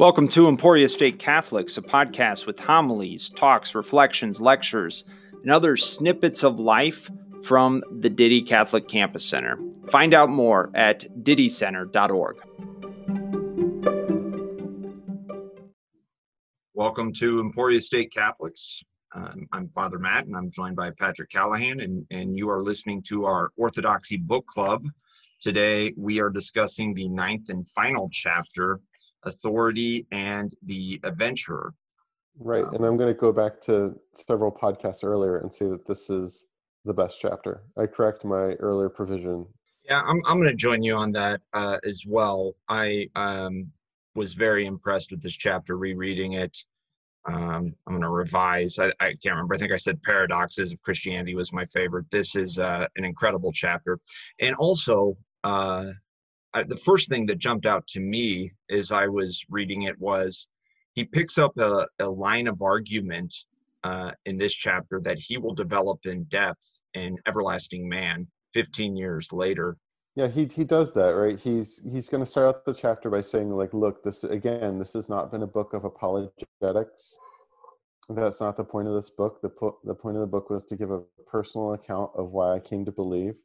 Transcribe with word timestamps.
Welcome 0.00 0.28
to 0.28 0.48
Emporia 0.48 0.88
State 0.88 1.18
Catholics, 1.18 1.76
a 1.76 1.82
podcast 1.82 2.46
with 2.46 2.58
homilies, 2.58 3.28
talks, 3.28 3.74
reflections, 3.74 4.40
lectures, 4.40 5.04
and 5.42 5.52
other 5.52 5.76
snippets 5.76 6.42
of 6.42 6.58
life 6.58 7.10
from 7.42 7.82
the 8.00 8.08
Didde 8.08 8.48
Catholic 8.48 8.88
Campus 8.88 9.22
Center. 9.22 9.58
Find 9.90 10.14
out 10.14 10.30
more 10.30 10.70
at 10.72 11.04
diddecenter.org. 11.22 12.36
Welcome 16.72 17.12
to 17.12 17.40
Emporia 17.40 17.82
State 17.82 18.10
Catholics. 18.10 18.82
Um, 19.14 19.46
I'm 19.52 19.68
Father 19.68 19.98
Matt, 19.98 20.24
and 20.24 20.34
I'm 20.34 20.50
joined 20.50 20.76
by 20.76 20.92
Patrick 20.98 21.28
Callahan, 21.28 21.80
and, 21.80 22.06
and 22.10 22.34
you 22.34 22.48
are 22.48 22.62
listening 22.62 23.02
to 23.08 23.26
our 23.26 23.50
Orthodoxy 23.58 24.16
Book 24.16 24.46
Club. 24.46 24.82
Today, 25.40 25.92
we 25.98 26.20
are 26.20 26.30
discussing 26.30 26.94
the 26.94 27.08
ninth 27.08 27.50
and 27.50 27.68
final 27.68 28.08
chapter 28.10 28.80
authority 29.24 30.06
and 30.12 30.54
the 30.62 31.00
adventurer. 31.04 31.74
Right. 32.38 32.64
Um, 32.64 32.74
and 32.74 32.84
I'm 32.84 32.96
going 32.96 33.12
to 33.12 33.18
go 33.18 33.32
back 33.32 33.60
to 33.62 33.94
several 34.14 34.50
podcasts 34.50 35.04
earlier 35.04 35.38
and 35.38 35.52
say 35.52 35.66
that 35.66 35.86
this 35.86 36.10
is 36.10 36.46
the 36.84 36.94
best 36.94 37.18
chapter. 37.20 37.62
I 37.76 37.86
correct 37.86 38.24
my 38.24 38.54
earlier 38.54 38.88
provision. 38.88 39.46
Yeah, 39.84 40.02
I'm, 40.02 40.20
I'm 40.26 40.38
going 40.38 40.50
to 40.50 40.54
join 40.54 40.82
you 40.82 40.94
on 40.94 41.12
that 41.12 41.40
uh, 41.52 41.78
as 41.84 42.04
well. 42.06 42.54
I 42.68 43.08
um, 43.16 43.70
was 44.14 44.34
very 44.34 44.66
impressed 44.66 45.10
with 45.10 45.22
this 45.22 45.34
chapter, 45.34 45.76
rereading 45.76 46.34
it. 46.34 46.56
Um, 47.26 47.74
I'm 47.86 47.92
going 47.94 48.00
to 48.02 48.08
revise. 48.08 48.78
I, 48.78 48.92
I, 49.00 49.08
can't 49.22 49.34
remember. 49.34 49.54
I 49.54 49.58
think 49.58 49.72
I 49.72 49.76
said 49.76 50.02
Paradoxes 50.02 50.72
of 50.72 50.80
Christianity 50.80 51.34
was 51.34 51.52
my 51.52 51.66
favorite. 51.66 52.10
This 52.10 52.34
is 52.34 52.58
uh, 52.58 52.86
an 52.96 53.04
incredible 53.04 53.52
chapter. 53.52 53.98
And 54.40 54.54
also, 54.56 55.16
uh, 55.44 55.90
I, 56.52 56.62
the 56.64 56.76
first 56.76 57.08
thing 57.08 57.26
that 57.26 57.38
jumped 57.38 57.66
out 57.66 57.86
to 57.88 58.00
me 58.00 58.52
as 58.70 58.90
I 58.90 59.06
was 59.06 59.44
reading 59.48 59.82
it 59.82 59.98
was 60.00 60.48
he 60.94 61.04
picks 61.04 61.38
up 61.38 61.56
a, 61.58 61.86
a 62.00 62.08
line 62.08 62.46
of 62.46 62.62
argument 62.62 63.34
uh, 63.84 64.12
in 64.26 64.36
this 64.36 64.52
chapter 64.52 65.00
that 65.00 65.18
he 65.18 65.38
will 65.38 65.54
develop 65.54 66.00
in 66.04 66.24
depth 66.24 66.80
in 66.94 67.16
Everlasting 67.26 67.88
Man 67.88 68.26
15 68.54 68.96
years 68.96 69.32
later. 69.32 69.76
Yeah, 70.16 70.26
he 70.26 70.46
he 70.46 70.64
does 70.64 70.92
that, 70.94 71.10
right? 71.10 71.38
He's 71.38 71.80
he's 71.90 72.08
going 72.08 72.22
to 72.22 72.28
start 72.28 72.48
out 72.48 72.64
the 72.64 72.74
chapter 72.74 73.08
by 73.10 73.20
saying 73.20 73.50
like, 73.50 73.72
look, 73.72 74.02
this 74.02 74.24
again, 74.24 74.78
this 74.78 74.92
has 74.94 75.08
not 75.08 75.30
been 75.30 75.42
a 75.42 75.46
book 75.46 75.72
of 75.72 75.84
apologetics. 75.84 77.16
That's 78.08 78.40
not 78.40 78.56
the 78.56 78.64
point 78.64 78.88
of 78.88 78.94
this 78.94 79.08
book. 79.08 79.40
The 79.40 79.48
po- 79.48 79.78
the 79.84 79.94
point 79.94 80.16
of 80.16 80.20
the 80.20 80.26
book 80.26 80.50
was 80.50 80.64
to 80.66 80.76
give 80.76 80.90
a 80.90 81.02
personal 81.28 81.74
account 81.74 82.10
of 82.16 82.32
why 82.32 82.56
I 82.56 82.58
came 82.58 82.84
to 82.86 82.92
believe 82.92 83.36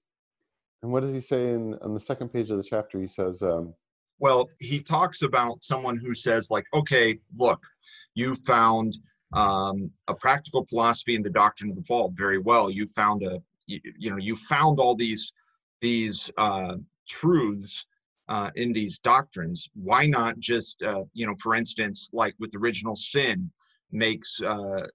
and 0.82 0.92
what 0.92 1.02
does 1.02 1.14
he 1.14 1.22
say 1.22 1.50
in 1.50 1.74
on 1.82 1.94
the 1.94 2.00
second 2.00 2.30
page 2.30 2.52
of 2.52 2.58
the 2.58 2.64
chapter? 2.64 3.00
He 3.00 3.08
says, 3.08 3.42
um, 3.42 3.74
"Well, 4.20 4.50
he 4.60 4.80
talks 4.80 5.22
about 5.22 5.64
someone 5.64 5.98
who 5.98 6.14
says, 6.14 6.52
like, 6.52 6.66
okay, 6.74 7.20
look, 7.36 7.66
you 8.14 8.36
found 8.36 8.98
um, 9.34 9.92
a 10.08 10.14
practical 10.14 10.66
philosophy 10.66 11.16
in 11.16 11.24
the 11.24 11.30
doctrine 11.30 11.72
of 11.72 11.76
the 11.76 11.84
fall 11.84 12.12
very 12.16 12.38
well. 12.38 12.70
You 12.70 12.86
found 12.86 13.24
a, 13.24 13.42
you, 13.66 13.80
you 13.98 14.12
know, 14.12 14.18
you 14.18 14.36
found 14.36 14.80
all 14.80 14.96
these 14.96 15.34
these 15.82 16.30
uh, 16.38 16.76
truths." 17.08 17.86
Uh, 18.28 18.50
in 18.56 18.74
these 18.74 18.98
doctrines 18.98 19.70
why 19.76 20.08
not 20.08 20.40
just 20.40 20.82
uh, 20.82 21.04
you 21.14 21.28
know 21.28 21.36
for 21.40 21.54
instance 21.54 22.10
like 22.12 22.34
with 22.40 22.56
original 22.56 22.96
sin 22.96 23.52
makes 23.92 24.42
uh, 24.42 24.88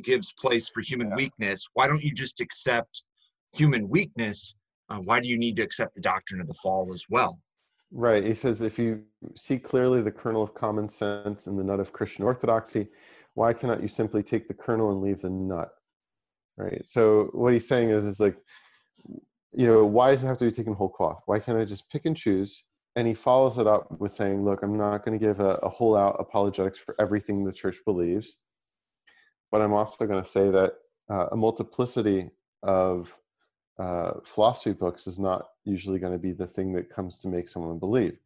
gives 0.00 0.32
place 0.34 0.68
for 0.68 0.80
human 0.80 1.08
yeah. 1.08 1.16
weakness 1.16 1.66
why 1.74 1.88
don't 1.88 2.04
you 2.04 2.14
just 2.14 2.40
accept 2.40 3.02
human 3.52 3.88
weakness 3.88 4.54
uh, 4.90 4.98
why 4.98 5.20
do 5.20 5.28
you 5.28 5.38
need 5.38 5.56
to 5.56 5.62
accept 5.62 5.94
the 5.94 6.00
doctrine 6.00 6.40
of 6.40 6.48
the 6.48 6.54
fall 6.54 6.92
as 6.92 7.04
well? 7.08 7.38
Right. 7.90 8.24
He 8.24 8.34
says 8.34 8.60
if 8.60 8.78
you 8.78 9.02
see 9.34 9.58
clearly 9.58 10.02
the 10.02 10.12
kernel 10.12 10.42
of 10.42 10.54
common 10.54 10.88
sense 10.88 11.46
in 11.46 11.56
the 11.56 11.64
nut 11.64 11.80
of 11.80 11.92
Christian 11.92 12.24
orthodoxy, 12.24 12.88
why 13.34 13.52
cannot 13.52 13.82
you 13.82 13.88
simply 13.88 14.22
take 14.22 14.48
the 14.48 14.54
kernel 14.54 14.92
and 14.92 15.00
leave 15.00 15.20
the 15.20 15.30
nut? 15.30 15.70
Right. 16.56 16.86
So 16.86 17.30
what 17.32 17.52
he's 17.52 17.68
saying 17.68 17.90
is, 17.90 18.04
is 18.04 18.20
like, 18.20 18.36
you 19.52 19.66
know, 19.66 19.86
why 19.86 20.10
does 20.10 20.22
it 20.22 20.26
have 20.26 20.38
to 20.38 20.44
be 20.44 20.50
taken 20.50 20.74
whole 20.74 20.88
cloth? 20.88 21.22
Why 21.26 21.38
can't 21.38 21.58
I 21.58 21.64
just 21.64 21.90
pick 21.90 22.04
and 22.04 22.16
choose? 22.16 22.64
And 22.96 23.06
he 23.06 23.14
follows 23.14 23.58
it 23.58 23.66
up 23.66 23.88
with 24.00 24.12
saying, 24.12 24.44
look, 24.44 24.62
I'm 24.62 24.76
not 24.76 25.04
going 25.04 25.18
to 25.18 25.24
give 25.24 25.40
a, 25.40 25.54
a 25.62 25.68
whole 25.68 25.96
out 25.96 26.16
apologetics 26.18 26.78
for 26.78 26.96
everything 26.98 27.44
the 27.44 27.52
church 27.52 27.76
believes, 27.86 28.38
but 29.52 29.62
I'm 29.62 29.72
also 29.72 30.04
going 30.06 30.22
to 30.22 30.28
say 30.28 30.50
that 30.50 30.74
uh, 31.08 31.28
a 31.30 31.36
multiplicity 31.36 32.30
of 32.62 33.16
uh, 33.78 34.14
philosophy 34.24 34.72
books 34.72 35.06
is 35.06 35.18
not 35.18 35.48
usually 35.64 35.98
going 35.98 36.12
to 36.12 36.18
be 36.18 36.32
the 36.32 36.46
thing 36.46 36.72
that 36.72 36.90
comes 36.90 37.18
to 37.18 37.28
make 37.28 37.48
someone 37.48 37.78
believe. 37.78 38.18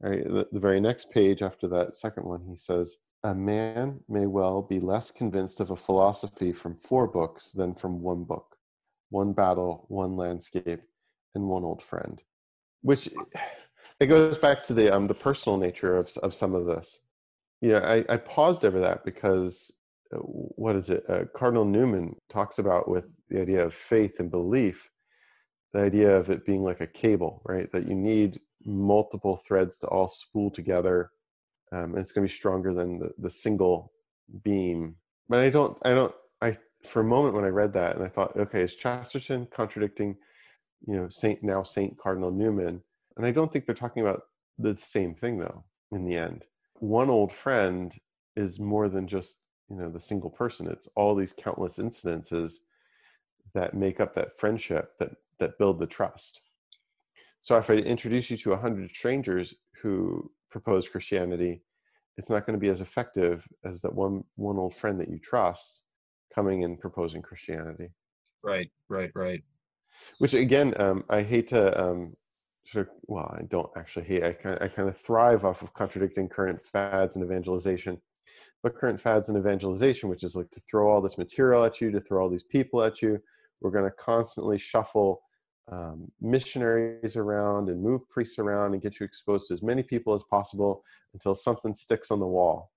Right? 0.00 0.24
The, 0.24 0.48
the 0.52 0.60
very 0.60 0.80
next 0.80 1.10
page 1.10 1.42
after 1.42 1.68
that 1.68 1.96
second 1.96 2.24
one, 2.24 2.44
he 2.48 2.56
says, 2.56 2.96
a 3.24 3.34
man 3.34 4.00
may 4.08 4.26
well 4.26 4.62
be 4.62 4.78
less 4.78 5.10
convinced 5.10 5.60
of 5.60 5.70
a 5.70 5.76
philosophy 5.76 6.52
from 6.52 6.76
four 6.76 7.08
books 7.08 7.50
than 7.52 7.74
from 7.74 8.00
one 8.00 8.24
book, 8.24 8.56
one 9.10 9.32
battle, 9.32 9.86
one 9.88 10.16
landscape, 10.16 10.82
and 11.34 11.48
one 11.48 11.64
old 11.64 11.82
friend. 11.82 12.22
Which 12.82 13.08
it 13.98 14.06
goes 14.06 14.38
back 14.38 14.64
to 14.66 14.74
the 14.74 14.94
um, 14.94 15.08
the 15.08 15.14
personal 15.14 15.58
nature 15.58 15.96
of 15.96 16.16
of 16.18 16.32
some 16.32 16.54
of 16.54 16.66
this. 16.66 17.00
You 17.60 17.72
know, 17.72 17.78
I, 17.78 18.04
I 18.08 18.16
paused 18.18 18.64
over 18.64 18.78
that 18.80 19.04
because 19.04 19.72
what 20.12 20.76
is 20.76 20.90
it? 20.90 21.04
Uh, 21.08 21.24
Cardinal 21.34 21.64
Newman 21.64 22.16
talks 22.28 22.58
about 22.58 22.88
with 22.88 23.16
the 23.28 23.40
idea 23.40 23.64
of 23.64 23.74
faith 23.74 24.20
and 24.20 24.30
belief, 24.30 24.88
the 25.72 25.80
idea 25.80 26.16
of 26.16 26.30
it 26.30 26.46
being 26.46 26.62
like 26.62 26.80
a 26.80 26.86
cable, 26.86 27.42
right? 27.44 27.70
That 27.72 27.86
you 27.86 27.94
need 27.94 28.40
multiple 28.64 29.36
threads 29.36 29.78
to 29.78 29.86
all 29.88 30.08
spool 30.08 30.50
together, 30.50 31.10
um, 31.72 31.94
and 31.94 31.98
it's 31.98 32.12
going 32.12 32.26
to 32.26 32.32
be 32.32 32.36
stronger 32.36 32.72
than 32.72 32.98
the, 32.98 33.12
the 33.18 33.30
single 33.30 33.92
beam. 34.42 34.96
But 35.28 35.40
I 35.40 35.50
don't, 35.50 35.76
I 35.84 35.94
don't, 35.94 36.14
I 36.40 36.56
for 36.86 37.00
a 37.00 37.04
moment 37.04 37.34
when 37.34 37.44
I 37.44 37.48
read 37.48 37.72
that 37.74 37.96
and 37.96 38.04
I 38.04 38.08
thought, 38.08 38.36
okay, 38.36 38.62
is 38.62 38.74
Chesterton 38.74 39.48
contradicting, 39.50 40.16
you 40.86 40.96
know, 40.96 41.08
Saint 41.10 41.42
now 41.42 41.62
Saint 41.62 41.98
Cardinal 41.98 42.30
Newman? 42.30 42.82
And 43.16 43.26
I 43.26 43.30
don't 43.30 43.52
think 43.52 43.66
they're 43.66 43.74
talking 43.74 44.02
about 44.02 44.22
the 44.58 44.76
same 44.76 45.14
thing 45.14 45.38
though. 45.38 45.64
In 45.90 46.04
the 46.04 46.16
end, 46.16 46.44
one 46.74 47.10
old 47.10 47.32
friend 47.32 47.92
is 48.36 48.60
more 48.60 48.88
than 48.88 49.08
just 49.08 49.40
you 49.68 49.76
know 49.76 49.90
the 49.90 50.00
single 50.00 50.30
person. 50.30 50.66
It's 50.68 50.88
all 50.96 51.14
these 51.14 51.32
countless 51.32 51.78
incidences 51.78 52.54
that 53.54 53.74
make 53.74 54.00
up 54.00 54.14
that 54.14 54.38
friendship 54.38 54.90
that 54.98 55.10
that 55.38 55.58
build 55.58 55.78
the 55.78 55.86
trust. 55.86 56.40
So 57.42 57.56
if 57.56 57.70
i 57.70 57.74
introduce 57.74 58.30
you 58.30 58.36
to 58.38 58.50
100 58.50 58.90
strangers 58.90 59.54
who 59.80 60.30
propose 60.50 60.88
christianity 60.88 61.62
it's 62.18 62.28
not 62.28 62.44
going 62.44 62.58
to 62.58 62.60
be 62.60 62.68
as 62.68 62.80
effective 62.80 63.46
as 63.64 63.80
that 63.80 63.94
one 63.94 64.24
one 64.36 64.58
old 64.58 64.74
friend 64.74 64.98
that 64.98 65.08
you 65.08 65.18
trust 65.18 65.80
coming 66.34 66.64
and 66.64 66.78
proposing 66.78 67.22
christianity. 67.22 67.88
Right 68.44 68.70
right 68.88 69.10
right. 69.14 69.42
Which 70.18 70.34
again 70.34 70.74
um, 70.78 71.04
i 71.08 71.22
hate 71.22 71.48
to 71.48 71.80
um, 71.80 72.12
sort 72.66 72.88
of 72.88 72.94
well 73.06 73.34
i 73.38 73.42
don't 73.44 73.70
actually 73.76 74.04
hate 74.04 74.24
I 74.24 74.32
kind, 74.32 74.56
of, 74.56 74.62
I 74.62 74.68
kind 74.68 74.88
of 74.88 75.00
thrive 75.00 75.44
off 75.44 75.62
of 75.62 75.72
contradicting 75.72 76.28
current 76.28 76.60
fads 76.66 77.16
and 77.16 77.24
evangelization 77.24 78.00
but 78.62 78.76
current 78.76 79.00
fads 79.00 79.28
in 79.28 79.36
evangelization, 79.36 80.08
which 80.08 80.24
is 80.24 80.34
like 80.34 80.50
to 80.50 80.60
throw 80.60 80.90
all 80.90 81.00
this 81.00 81.18
material 81.18 81.64
at 81.64 81.80
you, 81.80 81.90
to 81.90 82.00
throw 82.00 82.22
all 82.22 82.30
these 82.30 82.42
people 82.42 82.82
at 82.82 83.00
you. 83.00 83.20
We're 83.60 83.70
going 83.70 83.84
to 83.84 83.96
constantly 83.96 84.58
shuffle 84.58 85.22
um, 85.70 86.10
missionaries 86.20 87.16
around 87.16 87.68
and 87.68 87.82
move 87.82 88.08
priests 88.08 88.38
around 88.38 88.72
and 88.72 88.82
get 88.82 88.98
you 88.98 89.04
exposed 89.04 89.48
to 89.48 89.54
as 89.54 89.62
many 89.62 89.82
people 89.82 90.14
as 90.14 90.24
possible 90.30 90.82
until 91.12 91.34
something 91.34 91.74
sticks 91.74 92.10
on 92.10 92.20
the 92.20 92.26
wall. 92.26 92.70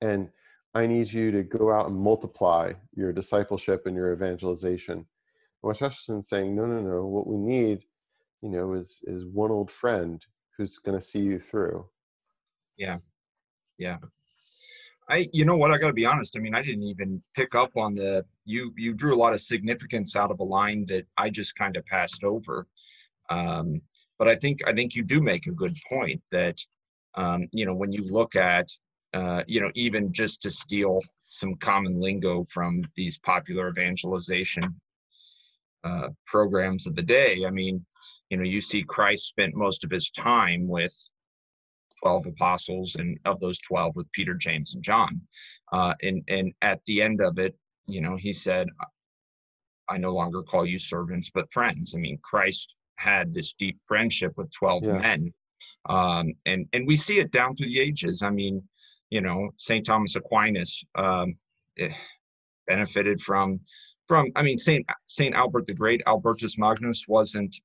And 0.00 0.30
I 0.74 0.86
need 0.86 1.12
you 1.12 1.30
to 1.32 1.42
go 1.42 1.72
out 1.72 1.88
and 1.88 1.96
multiply 1.96 2.72
your 2.94 3.12
discipleship 3.12 3.86
and 3.86 3.96
your 3.96 4.12
evangelization. 4.12 4.94
And 4.94 5.06
what 5.60 5.76
saying, 5.76 6.54
no, 6.54 6.66
no, 6.66 6.80
no. 6.80 7.04
What 7.04 7.26
we 7.26 7.36
need, 7.36 7.80
you 8.42 8.50
know, 8.50 8.74
is 8.74 9.00
is 9.04 9.24
one 9.24 9.50
old 9.50 9.70
friend 9.70 10.24
who's 10.56 10.78
going 10.78 10.98
to 10.98 11.04
see 11.04 11.20
you 11.20 11.40
through. 11.40 11.86
Yeah, 12.76 12.98
yeah. 13.76 13.98
I, 15.08 15.28
you 15.32 15.44
know 15.44 15.56
what? 15.56 15.70
I 15.70 15.78
got 15.78 15.88
to 15.88 15.94
be 15.94 16.04
honest. 16.04 16.36
I 16.36 16.40
mean, 16.40 16.54
I 16.54 16.62
didn't 16.62 16.82
even 16.82 17.22
pick 17.34 17.54
up 17.54 17.76
on 17.76 17.94
the 17.94 18.24
you. 18.44 18.72
You 18.76 18.92
drew 18.94 19.14
a 19.14 19.16
lot 19.16 19.32
of 19.32 19.40
significance 19.40 20.16
out 20.16 20.30
of 20.30 20.40
a 20.40 20.44
line 20.44 20.84
that 20.86 21.06
I 21.16 21.30
just 21.30 21.56
kind 21.56 21.76
of 21.76 21.86
passed 21.86 22.24
over. 22.24 22.66
Um, 23.30 23.80
but 24.18 24.28
I 24.28 24.34
think 24.34 24.66
I 24.66 24.74
think 24.74 24.94
you 24.94 25.02
do 25.02 25.20
make 25.20 25.46
a 25.46 25.52
good 25.52 25.76
point 25.88 26.20
that 26.30 26.58
um, 27.14 27.48
you 27.52 27.64
know 27.64 27.74
when 27.74 27.92
you 27.92 28.02
look 28.02 28.36
at 28.36 28.68
uh, 29.14 29.44
you 29.46 29.60
know 29.60 29.70
even 29.74 30.12
just 30.12 30.42
to 30.42 30.50
steal 30.50 31.00
some 31.28 31.54
common 31.56 31.98
lingo 31.98 32.44
from 32.44 32.82
these 32.94 33.18
popular 33.18 33.68
evangelization 33.68 34.74
uh, 35.84 36.08
programs 36.26 36.86
of 36.86 36.96
the 36.96 37.02
day. 37.02 37.44
I 37.46 37.50
mean, 37.50 37.84
you 38.30 38.36
know, 38.36 38.44
you 38.44 38.60
see 38.60 38.82
Christ 38.82 39.28
spent 39.28 39.54
most 39.54 39.84
of 39.84 39.90
his 39.90 40.10
time 40.10 40.66
with 40.66 40.94
12 42.02 42.26
apostles, 42.26 42.96
and 42.96 43.18
of 43.24 43.40
those 43.40 43.58
12 43.60 43.94
with 43.96 44.10
Peter, 44.12 44.34
James, 44.34 44.74
and 44.74 44.82
John. 44.82 45.20
Uh, 45.72 45.94
and, 46.02 46.22
and 46.28 46.52
at 46.62 46.80
the 46.86 47.02
end 47.02 47.20
of 47.20 47.38
it, 47.38 47.56
you 47.86 48.00
know, 48.00 48.16
he 48.16 48.32
said, 48.32 48.68
I 49.88 49.98
no 49.98 50.12
longer 50.12 50.42
call 50.42 50.66
you 50.66 50.78
servants, 50.78 51.30
but 51.32 51.52
friends. 51.52 51.94
I 51.94 51.98
mean, 51.98 52.18
Christ 52.22 52.74
had 52.96 53.32
this 53.32 53.54
deep 53.54 53.78
friendship 53.86 54.32
with 54.36 54.50
12 54.52 54.84
yeah. 54.84 54.98
men. 54.98 55.32
um, 55.88 56.34
and 56.44 56.66
and 56.72 56.86
we 56.86 56.96
see 56.96 57.18
it 57.18 57.30
down 57.30 57.56
through 57.56 57.68
the 57.68 57.80
ages. 57.80 58.22
I 58.22 58.30
mean, 58.30 58.62
you 59.10 59.20
know, 59.20 59.50
Saint 59.56 59.86
Thomas 59.86 60.16
Aquinas 60.16 60.84
um, 60.96 61.38
eh, 61.78 61.92
benefited 62.66 63.22
from 63.22 63.60
from. 64.06 64.30
I 64.36 64.42
mean, 64.42 64.58
Saint 64.58 64.86
Saint 65.04 65.34
Albert 65.34 65.66
the 65.66 65.74
Great, 65.74 66.02
Albertus 66.06 66.58
Magnus 66.58 67.06
wasn't 67.08 67.56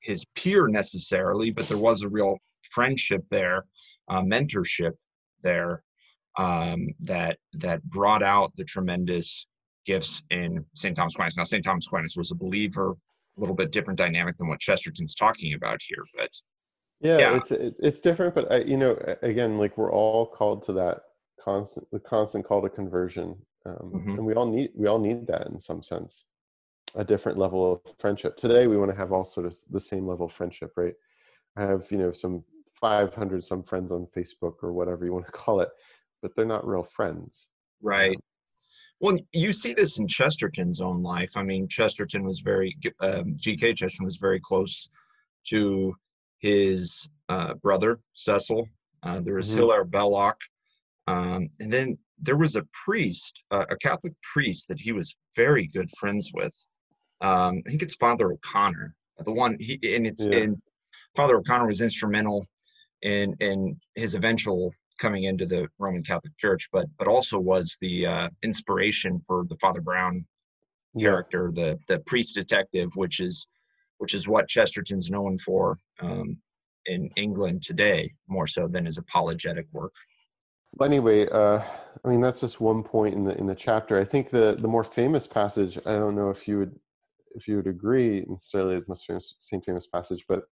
his 0.00 0.24
peer 0.34 0.66
necessarily, 0.66 1.50
but 1.50 1.68
there 1.68 1.78
was 1.78 2.02
a 2.02 2.08
real 2.08 2.38
friendship 2.72 3.24
there, 3.30 3.64
uh, 4.08 4.22
mentorship 4.22 4.92
there 5.42 5.82
um, 6.38 6.86
that 7.00 7.38
that 7.54 7.82
brought 7.84 8.22
out 8.22 8.54
the 8.56 8.64
tremendous 8.64 9.46
gifts 9.86 10.22
in 10.30 10.64
St. 10.74 10.96
Thomas 10.96 11.14
Aquinas. 11.14 11.36
Now, 11.36 11.44
St. 11.44 11.64
Thomas 11.64 11.86
Aquinas 11.86 12.16
was 12.16 12.30
a 12.30 12.36
believer, 12.36 12.90
a 12.90 13.40
little 13.40 13.54
bit 13.54 13.72
different 13.72 13.98
dynamic 13.98 14.36
than 14.36 14.48
what 14.48 14.60
Chesterton's 14.60 15.14
talking 15.14 15.54
about 15.54 15.80
here, 15.82 16.04
but 16.16 16.30
yeah, 17.02 17.18
yeah. 17.18 17.36
it's 17.36 17.50
it's 17.50 18.00
different. 18.00 18.34
But 18.34 18.50
I, 18.50 18.58
you 18.58 18.76
know, 18.76 18.96
again, 19.22 19.58
like 19.58 19.76
we're 19.76 19.92
all 19.92 20.24
called 20.24 20.64
to 20.66 20.72
that 20.74 21.00
constant, 21.40 21.86
the 21.90 21.98
constant 21.98 22.44
call 22.44 22.62
to 22.62 22.68
conversion, 22.68 23.36
um, 23.66 23.92
mm-hmm. 23.94 24.10
and 24.10 24.24
we 24.24 24.34
all 24.34 24.46
need 24.46 24.70
we 24.74 24.86
all 24.86 25.00
need 25.00 25.26
that 25.26 25.48
in 25.48 25.60
some 25.60 25.82
sense, 25.82 26.24
a 26.94 27.04
different 27.04 27.38
level 27.38 27.72
of 27.72 27.94
friendship. 27.98 28.36
Today, 28.36 28.68
we 28.68 28.76
want 28.76 28.92
to 28.92 28.96
have 28.96 29.10
all 29.10 29.24
sort 29.24 29.46
of 29.46 29.56
the 29.70 29.80
same 29.80 30.06
level 30.06 30.26
of 30.26 30.32
friendship, 30.32 30.72
right? 30.76 30.94
I 31.56 31.62
have 31.62 31.90
you 31.90 31.98
know 31.98 32.12
some 32.12 32.44
500 32.82 33.44
some 33.44 33.62
friends 33.62 33.92
on 33.92 34.06
Facebook 34.14 34.56
or 34.62 34.72
whatever 34.72 35.06
you 35.06 35.14
want 35.14 35.24
to 35.24 35.32
call 35.32 35.60
it, 35.60 35.70
but 36.20 36.32
they're 36.36 36.44
not 36.44 36.66
real 36.66 36.82
friends. 36.82 37.46
Right. 37.80 38.18
Well, 39.00 39.18
you 39.32 39.52
see 39.52 39.72
this 39.72 39.98
in 39.98 40.06
Chesterton's 40.06 40.80
own 40.80 41.02
life. 41.02 41.36
I 41.36 41.42
mean, 41.42 41.66
Chesterton 41.66 42.24
was 42.24 42.40
very, 42.40 42.76
um, 43.00 43.34
G.K. 43.36 43.74
Chesterton 43.74 44.04
was 44.04 44.18
very 44.18 44.38
close 44.38 44.88
to 45.48 45.94
his 46.38 47.08
uh, 47.28 47.54
brother, 47.54 47.98
Cecil. 48.14 48.68
Uh, 49.02 49.20
there 49.20 49.34
was 49.34 49.48
mm-hmm. 49.48 49.58
Hilaire 49.58 49.84
Belloc. 49.84 50.36
Um, 51.08 51.48
and 51.58 51.72
then 51.72 51.98
there 52.20 52.36
was 52.36 52.54
a 52.54 52.66
priest, 52.84 53.42
uh, 53.50 53.66
a 53.70 53.76
Catholic 53.76 54.12
priest 54.22 54.68
that 54.68 54.78
he 54.78 54.92
was 54.92 55.16
very 55.34 55.66
good 55.66 55.90
friends 55.98 56.30
with. 56.32 56.54
Um, 57.20 57.62
I 57.66 57.70
think 57.70 57.82
it's 57.82 57.96
Father 57.96 58.32
O'Connor, 58.32 58.94
the 59.24 59.32
one 59.32 59.56
he, 59.58 59.80
and 59.96 60.06
it's, 60.06 60.24
yeah. 60.24 60.38
and 60.38 60.62
Father 61.16 61.36
O'Connor 61.36 61.66
was 61.66 61.82
instrumental 61.82 62.46
in, 63.02 63.34
in 63.40 63.78
his 63.94 64.14
eventual 64.14 64.72
coming 64.98 65.24
into 65.24 65.46
the 65.46 65.68
Roman 65.78 66.02
Catholic 66.02 66.36
Church, 66.38 66.68
but 66.72 66.86
but 66.98 67.08
also 67.08 67.38
was 67.38 67.76
the 67.80 68.06
uh, 68.06 68.28
inspiration 68.42 69.20
for 69.26 69.44
the 69.48 69.56
Father 69.56 69.80
Brown 69.80 70.24
character, 70.98 71.50
yeah. 71.54 71.62
the 71.62 71.78
the 71.88 71.98
priest 72.00 72.34
detective, 72.34 72.90
which 72.94 73.20
is 73.20 73.48
which 73.98 74.14
is 74.14 74.28
what 74.28 74.48
Chesterton's 74.48 75.10
known 75.10 75.38
for 75.38 75.78
um, 76.00 76.36
in 76.86 77.10
England 77.16 77.62
today, 77.62 78.12
more 78.28 78.46
so 78.46 78.66
than 78.66 78.86
his 78.86 78.98
apologetic 78.98 79.66
work. 79.72 79.92
But 80.76 80.86
anyway, 80.86 81.28
uh, 81.28 81.62
I 82.04 82.08
mean 82.08 82.20
that's 82.20 82.40
just 82.40 82.60
one 82.60 82.82
point 82.82 83.14
in 83.14 83.24
the 83.24 83.36
in 83.38 83.46
the 83.46 83.54
chapter. 83.54 83.98
I 83.98 84.04
think 84.04 84.30
the 84.30 84.56
the 84.58 84.68
more 84.68 84.84
famous 84.84 85.26
passage. 85.26 85.78
I 85.84 85.92
don't 85.92 86.14
know 86.14 86.30
if 86.30 86.46
you 86.46 86.58
would 86.58 86.78
if 87.34 87.48
you 87.48 87.56
would 87.56 87.66
agree 87.66 88.24
necessarily 88.28 88.76
the 88.76 88.84
most 88.88 89.06
famous, 89.06 89.34
same 89.38 89.62
famous 89.62 89.86
passage, 89.86 90.26
but 90.28 90.44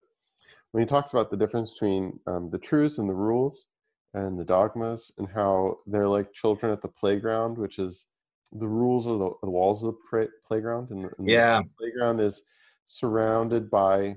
when 0.73 0.83
he 0.83 0.87
talks 0.87 1.13
about 1.13 1.31
the 1.31 1.37
difference 1.37 1.73
between 1.73 2.19
um, 2.27 2.51
the 2.51 2.59
truths 2.59 2.99
and 2.99 3.09
the 3.09 3.15
rules, 3.15 3.67
and 4.15 4.39
the 4.39 4.45
dogmas 4.45 5.13
and 5.19 5.29
how 5.29 5.79
they're 5.87 6.09
like 6.09 6.33
children 6.33 6.73
at 6.73 6.83
the 6.83 6.89
playground, 6.89 7.57
which 7.57 7.79
is 7.79 8.07
the 8.53 8.67
rules 8.67 9.07
of 9.07 9.19
the, 9.19 9.31
the 9.43 9.51
walls 9.51 9.83
of 9.85 9.95
the 9.95 10.29
playground, 10.47 10.91
and, 10.91 11.09
and 11.19 11.29
yeah, 11.29 11.61
the 11.63 11.69
playground 11.79 12.19
is 12.21 12.43
surrounded 12.87 13.71
by 13.71 14.17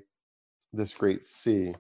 this 0.72 0.94
great 0.94 1.24
sea. 1.24 1.76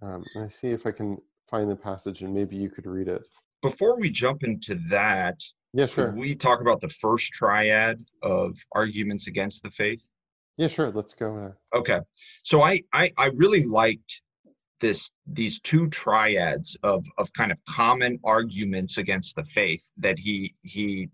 Um, 0.00 0.24
and 0.34 0.44
I 0.44 0.48
see 0.48 0.68
if 0.68 0.86
I 0.86 0.92
can 0.92 1.18
find 1.50 1.68
the 1.68 1.74
passage, 1.74 2.22
and 2.22 2.32
maybe 2.32 2.54
you 2.54 2.70
could 2.70 2.86
read 2.86 3.08
it. 3.08 3.22
Before 3.62 3.98
we 3.98 4.10
jump 4.10 4.44
into 4.44 4.76
that, 4.88 5.42
yeah, 5.72 5.86
sure. 5.86 6.12
we 6.12 6.36
talk 6.36 6.60
about 6.60 6.80
the 6.80 6.88
first 6.88 7.32
triad 7.32 8.04
of 8.22 8.56
arguments 8.72 9.26
against 9.26 9.64
the 9.64 9.70
faith? 9.72 10.00
Yeah, 10.58 10.66
sure. 10.66 10.90
Let's 10.90 11.14
go 11.14 11.34
there. 11.36 11.56
Okay, 11.74 12.00
so 12.42 12.62
I 12.62 12.82
I, 12.92 13.12
I 13.16 13.26
really 13.36 13.64
liked 13.64 14.20
this 14.80 15.10
these 15.26 15.60
two 15.60 15.88
triads 15.88 16.76
of 16.82 17.06
of 17.16 17.32
kind 17.32 17.50
of 17.50 17.58
common 17.68 18.18
arguments 18.24 18.98
against 18.98 19.36
the 19.36 19.44
faith 19.44 19.84
that 19.96 20.18
he 20.18 20.52
he 20.62 21.08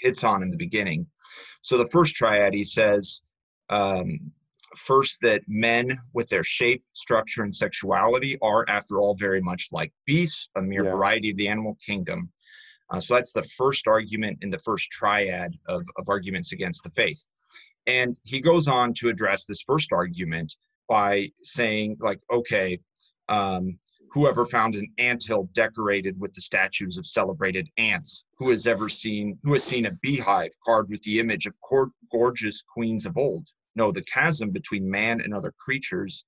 hits 0.00 0.24
on 0.24 0.42
in 0.42 0.50
the 0.50 0.56
beginning. 0.56 1.06
So 1.62 1.78
the 1.78 1.86
first 1.86 2.16
triad 2.16 2.54
he 2.54 2.64
says 2.64 3.20
um, 3.68 4.32
first 4.76 5.18
that 5.22 5.42
men 5.46 5.98
with 6.12 6.28
their 6.28 6.44
shape, 6.44 6.82
structure, 6.94 7.42
and 7.42 7.54
sexuality 7.54 8.38
are, 8.42 8.64
after 8.68 8.98
all, 8.98 9.14
very 9.14 9.40
much 9.40 9.68
like 9.72 9.92
beasts, 10.06 10.48
a 10.56 10.62
mere 10.62 10.84
yeah. 10.84 10.90
variety 10.90 11.30
of 11.30 11.36
the 11.36 11.48
animal 11.48 11.76
kingdom. 11.84 12.30
Uh, 12.90 13.00
so 13.00 13.14
that's 13.14 13.32
the 13.32 13.42
first 13.42 13.86
argument 13.86 14.38
in 14.42 14.50
the 14.50 14.58
first 14.58 14.90
triad 14.90 15.54
of, 15.66 15.84
of 15.96 16.08
arguments 16.08 16.52
against 16.52 16.82
the 16.82 16.90
faith. 16.90 17.24
And 17.86 18.16
he 18.22 18.40
goes 18.40 18.68
on 18.68 18.94
to 18.94 19.08
address 19.08 19.44
this 19.44 19.62
first 19.62 19.92
argument 19.92 20.54
by 20.88 21.30
saying 21.42 21.96
like 22.00 22.20
okay 22.30 22.78
um, 23.28 23.78
whoever 24.14 24.46
found 24.46 24.76
an 24.76 24.86
anthill 24.98 25.50
decorated 25.54 26.18
with 26.20 26.32
the 26.34 26.40
statues 26.40 26.98
of 26.98 27.06
celebrated 27.06 27.68
ants? 27.78 28.24
Who 28.38 28.50
has 28.50 28.66
ever 28.66 28.88
seen 28.88 29.38
who 29.42 29.52
has 29.54 29.64
seen 29.64 29.86
a 29.86 29.98
beehive 30.02 30.52
carved 30.64 30.90
with 30.90 31.02
the 31.02 31.18
image 31.18 31.46
of 31.46 31.54
cor- 31.60 31.90
gorgeous 32.12 32.62
queens 32.62 33.06
of 33.06 33.16
old? 33.16 33.46
No 33.74 33.90
the 33.90 34.02
chasm 34.02 34.50
between 34.50 34.88
man 34.88 35.20
and 35.20 35.34
other 35.34 35.52
creatures 35.58 36.24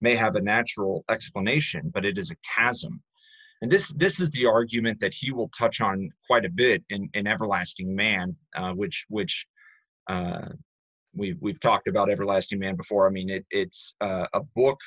may 0.00 0.14
have 0.14 0.36
a 0.36 0.42
natural 0.42 1.04
explanation 1.08 1.90
but 1.92 2.04
it 2.04 2.18
is 2.18 2.30
a 2.30 2.36
chasm. 2.54 3.02
And 3.62 3.70
this 3.70 3.92
this 3.94 4.20
is 4.20 4.30
the 4.30 4.46
argument 4.46 5.00
that 5.00 5.14
he 5.14 5.32
will 5.32 5.48
touch 5.48 5.80
on 5.80 6.10
quite 6.26 6.44
a 6.44 6.50
bit 6.50 6.84
in, 6.90 7.08
in 7.14 7.26
everlasting 7.26 7.94
man 7.94 8.36
uh, 8.54 8.72
which 8.74 9.06
which 9.08 9.46
uh, 10.08 10.48
We've 11.14 11.36
we've 11.40 11.60
talked 11.60 11.88
about 11.88 12.10
Everlasting 12.10 12.58
Man 12.58 12.76
before. 12.76 13.06
I 13.06 13.10
mean, 13.10 13.30
it, 13.30 13.46
it's 13.50 13.94
uh, 14.00 14.26
a 14.32 14.40
book 14.54 14.78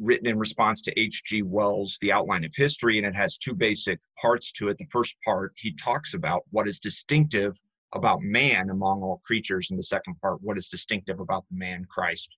written 0.00 0.26
in 0.26 0.38
response 0.38 0.80
to 0.82 1.00
H.G. 1.00 1.42
Wells' 1.42 1.98
The 2.00 2.12
Outline 2.12 2.44
of 2.44 2.52
History, 2.56 2.98
and 2.98 3.06
it 3.06 3.14
has 3.14 3.38
two 3.38 3.54
basic 3.54 4.00
parts 4.20 4.50
to 4.52 4.68
it. 4.68 4.78
The 4.78 4.88
first 4.90 5.14
part, 5.24 5.52
he 5.56 5.74
talks 5.76 6.14
about 6.14 6.42
what 6.50 6.66
is 6.66 6.80
distinctive 6.80 7.54
about 7.94 8.20
man 8.22 8.70
among 8.70 9.02
all 9.02 9.22
creatures, 9.24 9.70
and 9.70 9.78
the 9.78 9.84
second 9.84 10.20
part, 10.20 10.42
what 10.42 10.58
is 10.58 10.68
distinctive 10.68 11.20
about 11.20 11.44
the 11.50 11.56
man 11.56 11.84
Christ. 11.88 12.28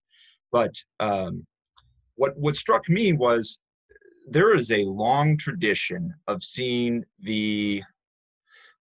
But 0.53 0.75
um, 1.01 1.47
what 2.17 2.37
what 2.37 2.57
struck 2.57 2.89
me 2.89 3.13
was 3.13 3.59
there 4.29 4.55
is 4.55 4.71
a 4.71 4.83
long 4.85 5.37
tradition 5.37 6.13
of 6.27 6.43
seeing 6.43 7.05
the 7.21 7.83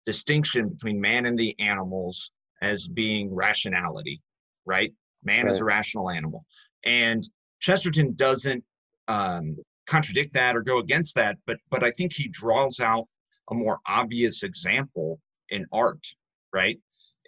distinction 0.06 0.70
between 0.70 1.00
man 1.00 1.26
and 1.26 1.38
the 1.38 1.54
animals 1.60 2.32
as 2.64 2.88
being 2.88 3.34
rationality, 3.34 4.22
right? 4.64 4.92
Man 5.22 5.44
right. 5.44 5.52
is 5.52 5.60
a 5.60 5.64
rational 5.64 6.10
animal. 6.10 6.44
And 6.84 7.22
Chesterton 7.60 8.14
doesn't 8.14 8.64
um, 9.06 9.56
contradict 9.86 10.32
that 10.34 10.56
or 10.56 10.62
go 10.62 10.78
against 10.78 11.14
that, 11.14 11.36
but 11.46 11.58
but 11.70 11.84
I 11.84 11.90
think 11.90 12.12
he 12.12 12.28
draws 12.28 12.80
out 12.80 13.06
a 13.50 13.54
more 13.54 13.78
obvious 13.86 14.42
example 14.42 15.20
in 15.50 15.66
art, 15.72 16.04
right? 16.52 16.78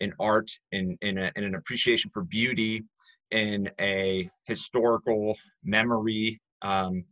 In 0.00 0.12
art, 0.18 0.50
in 0.72 0.96
in, 1.02 1.18
a, 1.18 1.30
in 1.36 1.44
an 1.44 1.54
appreciation 1.54 2.10
for 2.12 2.22
beauty, 2.24 2.82
in 3.30 3.70
a 3.78 4.30
historical 4.44 5.36
memory, 5.62 6.40
um, 6.62 7.04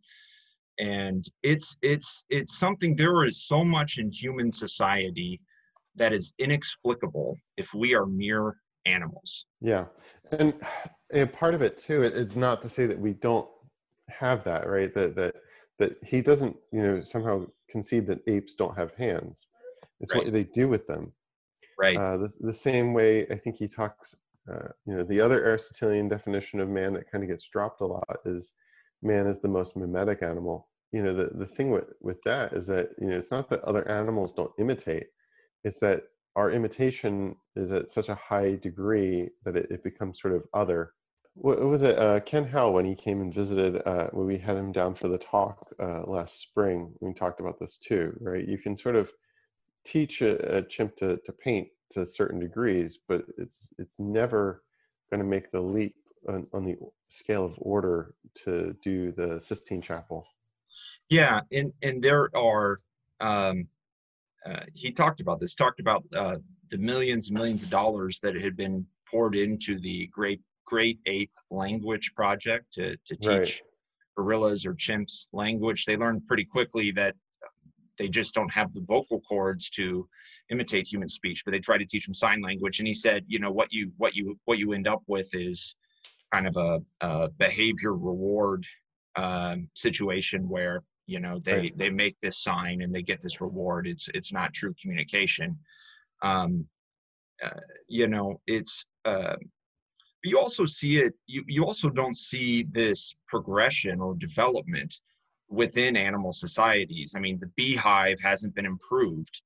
and 0.79 1.25
it's 1.43 1.77
it's 1.83 2.25
it's 2.31 2.59
something. 2.59 2.97
There 2.97 3.25
is 3.25 3.47
so 3.47 3.65
much 3.65 3.99
in 3.99 4.11
human 4.11 4.51
society 4.51 5.41
that 5.97 6.13
is 6.13 6.33
inexplicable 6.39 7.41
if 7.57 7.73
we 7.75 7.95
are 7.95 8.07
mere 8.07 8.57
animals. 8.87 9.47
Yeah. 9.61 9.87
And, 10.33 10.55
and 11.13 11.33
part 11.33 11.55
of 11.55 11.63
it 11.63 11.79
too 11.79 12.03
is 12.03 12.37
not 12.37 12.61
to 12.63 12.69
say 12.69 12.87
that 12.87 12.99
we 12.99 13.13
don't 13.13 13.49
have 14.09 14.45
that, 14.45 14.69
right? 14.69 14.93
That 14.95 15.17
that 15.17 15.35
that 15.79 15.97
he 16.07 16.21
doesn't, 16.21 16.57
you 16.73 16.83
know, 16.83 17.01
somehow 17.01 17.47
concede 17.71 18.07
that 18.07 18.21
apes 18.29 18.55
don't 18.55 18.77
have 18.77 18.95
hands. 18.95 19.47
It's 20.01 20.15
right. 20.15 20.25
what 20.25 20.33
they 20.33 20.45
do 20.45 20.69
with 20.69 20.87
them. 20.87 21.03
Right. 21.79 21.97
Uh, 21.97 22.19
the, 22.19 22.33
the 22.41 22.53
same 22.53 22.93
way 22.93 23.27
I 23.29 23.37
think 23.37 23.57
he 23.57 23.67
talks, 23.67 24.15
uh, 24.49 24.69
you 24.87 24.95
know, 24.95 25.03
the 25.03 25.21
other 25.21 25.45
Aristotelian 25.45 26.09
definition 26.09 26.61
of 26.61 26.69
man 26.69 26.93
that 26.95 27.11
kind 27.11 27.25
of 27.25 27.31
gets 27.31 27.49
dropped 27.49 27.81
a 27.81 27.87
lot 27.87 28.19
is 28.25 28.53
man 29.03 29.27
is 29.27 29.41
the 29.41 29.49
most 29.49 29.77
mimetic 29.77 30.23
animal. 30.23 30.69
You 30.93 31.03
know, 31.03 31.13
the, 31.13 31.31
the 31.35 31.47
thing 31.47 31.71
with, 31.71 31.93
with 32.01 32.23
that 32.25 32.53
is 32.53 32.69
that, 32.69 32.91
you 33.01 33.09
know, 33.09 33.19
it's 33.19 33.33
not 33.33 33.51
that 33.51 33.65
other 33.65 33.89
animals 33.89 34.33
don't 34.33 34.53
imitate, 34.61 35.07
is 35.65 35.79
that 35.81 36.05
our 36.37 36.51
imitation 36.51 37.37
is 37.57 37.71
at 37.73 37.91
such 37.91 38.09
a 38.09 38.15
high 38.15 38.57
degree 38.57 39.29
that 39.45 39.57
it, 39.57 39.71
it 39.71 39.85
becomes 39.85 40.21
sort 40.21 40.35
of 40.35 40.45
other. 40.53 40.93
What, 41.35 41.61
was 41.61 41.83
it? 41.83 41.99
Uh, 41.99 42.21
Ken 42.21 42.45
Howell, 42.45 42.75
when 42.75 42.85
he 42.85 42.95
came 42.95 43.21
and 43.21 43.35
visited, 43.35 43.83
uh, 43.87 44.09
when 44.13 44.27
we 44.27 44.39
had 44.39 44.57
him 44.57 44.73
down 44.73 44.95
for 44.95 45.09
the 45.09 45.19
talk 45.19 45.61
uh, 45.81 46.03
last 46.03 46.41
spring, 46.41 46.95
we 47.01 47.13
talked 47.13 47.41
about 47.41 47.59
this 47.59 47.79
too, 47.79 48.17
right? 48.21 48.47
You 48.47 48.59
can 48.59 48.77
sort 48.77 48.97
of 48.97 49.11
teach 49.85 50.23
a, 50.23 50.59
a 50.59 50.63
chimp 50.63 50.97
to, 50.97 51.19
to 51.25 51.33
paint 51.33 51.69
to 51.91 52.07
certain 52.07 52.41
degrees, 52.41 52.99
but 53.09 53.25
it's 53.39 53.69
it's 53.79 53.99
never 53.99 54.63
going 55.11 55.23
to 55.23 55.29
make 55.29 55.51
the 55.51 55.61
leap 55.61 55.95
on, 56.29 56.43
on, 56.53 56.65
the 56.65 56.77
scale 57.09 57.45
of 57.45 57.55
order 57.59 58.15
to 58.45 58.75
do 58.83 59.13
the 59.13 59.41
Sistine 59.41 59.83
Chapel. 59.83 60.27
Yeah, 61.09 61.41
and 61.53 61.73
and 61.83 62.03
there 62.03 62.31
are. 62.37 62.81
Um, 63.21 63.69
he 64.75 64.91
talked 64.91 65.21
about 65.21 65.41
this. 65.41 65.55
Talked 65.55 65.81
about 65.81 66.05
uh, 66.15 66.39
the 66.71 66.79
millions 66.79 67.29
and 67.29 67.39
millions 67.39 67.63
of 67.63 67.71
dollars 67.71 68.21
that 68.21 68.41
had 68.41 68.57
been 68.57 68.87
poured 69.11 69.35
into 69.37 69.79
the 69.81 70.07
Great 70.09 70.41
Great 70.67 70.99
Ape 71.07 71.33
Language 71.51 72.13
Project 72.15 72.73
to 72.75 72.97
to 73.07 73.17
teach 73.17 73.29
Right. 73.29 73.63
gorillas 74.17 74.65
or 74.67 74.75
chimps 74.75 75.29
language. 75.33 75.85
They 75.85 75.97
learned 75.97 76.27
pretty 76.27 76.45
quickly 76.45 76.91
that 76.93 77.15
they 77.99 78.09
just 78.09 78.35
don't 78.35 78.51
have 78.51 78.73
the 78.73 78.83
vocal 78.83 79.21
cords 79.21 79.71
to 79.71 80.09
imitate 80.51 80.87
human 80.87 81.09
speech, 81.09 81.45
but 81.45 81.53
they 81.53 81.61
try 81.61 81.79
to 81.79 81.87
teach 81.87 82.07
them 82.07 82.15
sign 82.15 82.41
language. 82.43 82.79
And 82.79 82.89
he 82.89 82.95
said, 82.95 83.25
you 83.29 83.39
know, 83.39 83.53
what 83.53 83.73
you 83.73 83.93
what 83.97 84.15
you 84.15 84.39
what 84.45 84.59
you 84.59 84.73
end 84.73 84.89
up 84.89 85.03
with 85.07 85.29
is 85.35 85.75
kind 86.33 86.47
of 86.47 86.57
a, 86.57 86.81
a 87.01 87.31
behavior 87.31 87.95
reward 87.95 88.67
um, 89.17 89.69
situation 89.75 90.49
where 90.49 90.83
you 91.07 91.21
know 91.21 91.39
they 91.41 91.59
Right. 91.59 91.79
they 91.79 91.91
make 91.91 92.17
this 92.23 92.43
sign 92.43 92.83
and 92.83 92.95
they 92.95 93.03
get 93.03 93.21
this 93.21 93.41
reward. 93.41 93.87
It's 93.87 94.09
it's 94.15 94.33
not 94.33 94.55
true 94.55 94.75
communication. 94.81 95.59
Um, 96.23 96.67
uh, 97.43 97.61
you 97.89 98.07
know, 98.09 98.41
it's. 98.47 98.85
Uh, 99.05 99.37
you 100.23 100.39
also 100.39 100.65
see 100.65 100.99
it. 100.99 101.13
You 101.27 101.45
you 101.47 101.65
also 101.67 101.91
don't 101.91 102.17
see 102.17 102.63
this 102.71 103.15
progression 103.29 104.01
or 104.01 104.15
development 104.15 105.01
within 105.51 105.97
animal 105.97 106.33
societies. 106.33 107.15
I 107.15 107.21
mean, 107.21 107.39
the 107.39 107.51
beehive 107.57 108.19
hasn't 108.21 108.55
been 108.55 108.65
improved 108.67 109.43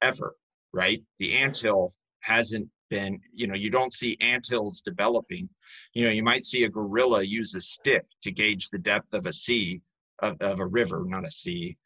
ever, 0.00 0.36
right? 0.72 1.02
The 1.18 1.36
anthill 1.36 1.92
hasn't 2.20 2.68
been, 2.90 3.20
you 3.34 3.46
know, 3.46 3.54
you 3.54 3.70
don't 3.70 3.92
see 3.92 4.16
anthills 4.20 4.82
developing. 4.82 5.48
You 5.94 6.04
know, 6.04 6.10
you 6.10 6.22
might 6.22 6.44
see 6.44 6.64
a 6.64 6.68
gorilla 6.68 7.22
use 7.22 7.54
a 7.54 7.60
stick 7.60 8.04
to 8.22 8.30
gauge 8.30 8.68
the 8.70 8.78
depth 8.78 9.14
of 9.14 9.26
a 9.26 9.32
sea, 9.32 9.80
of, 10.22 10.40
of 10.40 10.60
a 10.60 10.66
river, 10.66 11.04
not 11.06 11.26
a 11.26 11.30
sea, 11.30 11.76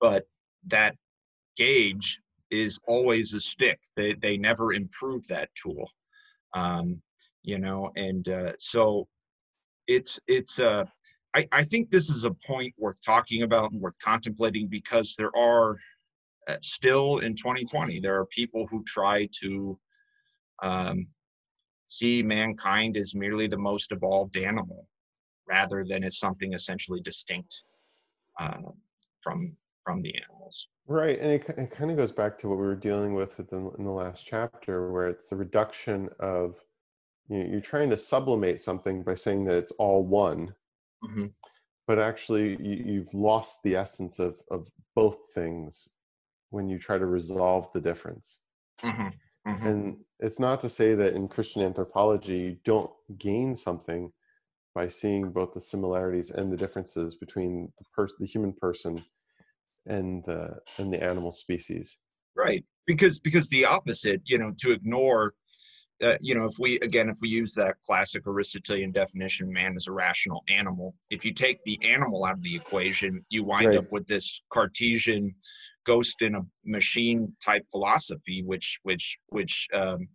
but 0.00 0.24
that 0.66 0.94
gauge 1.56 2.20
is 2.50 2.78
always 2.86 3.34
a 3.34 3.40
stick. 3.40 3.80
They, 3.96 4.14
they 4.14 4.36
never 4.36 4.72
improve 4.72 5.26
that 5.28 5.48
tool. 5.60 5.90
Um, 6.54 7.02
you 7.42 7.58
know, 7.58 7.90
and 7.96 8.28
uh, 8.28 8.52
so 8.58 9.08
it's, 9.86 10.20
it's, 10.26 10.60
uh, 10.60 10.84
I, 11.34 11.46
I 11.52 11.64
think 11.64 11.90
this 11.90 12.08
is 12.08 12.24
a 12.24 12.30
point 12.46 12.74
worth 12.78 12.96
talking 13.04 13.42
about 13.42 13.72
and 13.72 13.80
worth 13.80 13.98
contemplating 13.98 14.68
because 14.68 15.14
there 15.16 15.36
are 15.36 15.76
uh, 16.48 16.56
still 16.62 17.18
in 17.18 17.34
2020 17.34 18.00
there 18.00 18.16
are 18.18 18.26
people 18.26 18.66
who 18.68 18.82
try 18.84 19.28
to 19.40 19.78
um, 20.62 21.06
see 21.86 22.22
mankind 22.22 22.96
as 22.96 23.14
merely 23.14 23.46
the 23.46 23.58
most 23.58 23.92
evolved 23.92 24.36
animal 24.36 24.88
rather 25.48 25.84
than 25.84 26.04
as 26.04 26.18
something 26.18 26.52
essentially 26.52 27.00
distinct 27.00 27.62
uh, 28.38 28.58
from 29.22 29.56
from 29.84 30.00
the 30.00 30.14
animals 30.22 30.68
Right, 30.88 31.18
and 31.18 31.30
it, 31.32 31.48
it 31.58 31.70
kind 31.70 31.90
of 31.90 31.96
goes 31.96 32.12
back 32.12 32.38
to 32.38 32.48
what 32.48 32.58
we 32.58 32.64
were 32.66 32.76
dealing 32.76 33.14
with 33.14 33.38
within 33.38 33.72
in 33.78 33.84
the 33.84 33.90
last 33.92 34.24
chapter, 34.24 34.90
where 34.92 35.08
it's 35.08 35.28
the 35.28 35.36
reduction 35.36 36.08
of 36.20 36.64
you 37.28 37.38
know, 37.38 37.50
you're 37.50 37.60
trying 37.62 37.90
to 37.90 37.96
sublimate 37.98 38.60
something 38.60 39.02
by 39.04 39.14
saying 39.16 39.44
that 39.46 39.56
it's 39.58 39.72
all 39.72 40.04
one, 40.06 40.56
Mhm. 41.02 41.34
but 41.86 41.98
actually 41.98 42.50
you, 42.62 42.84
you've 42.84 43.14
lost 43.14 43.62
the 43.62 43.76
essence 43.76 44.18
of 44.18 44.42
of 44.50 44.68
both 44.94 45.32
things 45.32 45.88
when 46.50 46.68
you 46.68 46.78
try 46.78 46.98
to 46.98 47.06
resolve 47.06 47.72
the 47.72 47.80
difference. 47.80 48.40
Mhm. 48.82 49.20
Mhm. 49.44 49.66
And 49.66 50.04
it's 50.20 50.38
not 50.38 50.60
to 50.60 50.70
say 50.70 50.94
that 50.94 51.14
in 51.14 51.28
Christian 51.28 51.62
anthropology 51.62 52.36
you 52.38 52.60
don't 52.64 52.92
gain 53.18 53.56
something 53.56 54.12
by 54.76 54.88
seeing 54.88 55.30
both 55.32 55.54
the 55.54 55.60
similarities 55.60 56.30
and 56.30 56.52
the 56.52 56.56
differences 56.56 57.14
between 57.14 57.72
the 57.78 57.84
person, 57.94 58.16
the 58.20 58.26
human 58.26 58.52
person, 58.52 59.02
and 59.86 60.22
the 60.26 60.58
and 60.78 60.92
the 60.92 61.02
animal 61.02 61.32
species. 61.32 61.96
right 62.36 62.62
because 62.86 63.18
because 63.18 63.48
the 63.48 63.64
opposite 63.64 64.20
you 64.24 64.38
know 64.38 64.52
to 64.58 64.70
ignore 64.70 65.32
uh, 66.02 66.16
you 66.20 66.34
know 66.34 66.44
if 66.44 66.58
we 66.58 66.78
again 66.80 67.08
if 67.08 67.16
we 67.22 67.28
use 67.28 67.54
that 67.54 67.76
classic 67.86 68.22
aristotelian 68.26 68.92
definition 68.92 69.50
man 69.50 69.74
is 69.76 69.86
a 69.86 69.92
rational 69.92 70.44
animal 70.50 70.94
if 71.10 71.24
you 71.24 71.32
take 71.32 71.58
the 71.64 71.78
animal 71.82 72.26
out 72.26 72.34
of 72.34 72.42
the 72.42 72.54
equation 72.54 73.24
you 73.30 73.42
wind 73.44 73.68
Right. 73.68 73.78
up 73.78 73.86
with 73.90 74.06
this 74.06 74.42
cartesian 74.52 75.34
ghost 75.86 76.20
in 76.20 76.34
a 76.34 76.42
machine 76.66 77.32
type 77.42 77.64
philosophy 77.70 78.42
which 78.44 78.78
which 78.82 79.18
which 79.28 79.68
um 79.72 80.06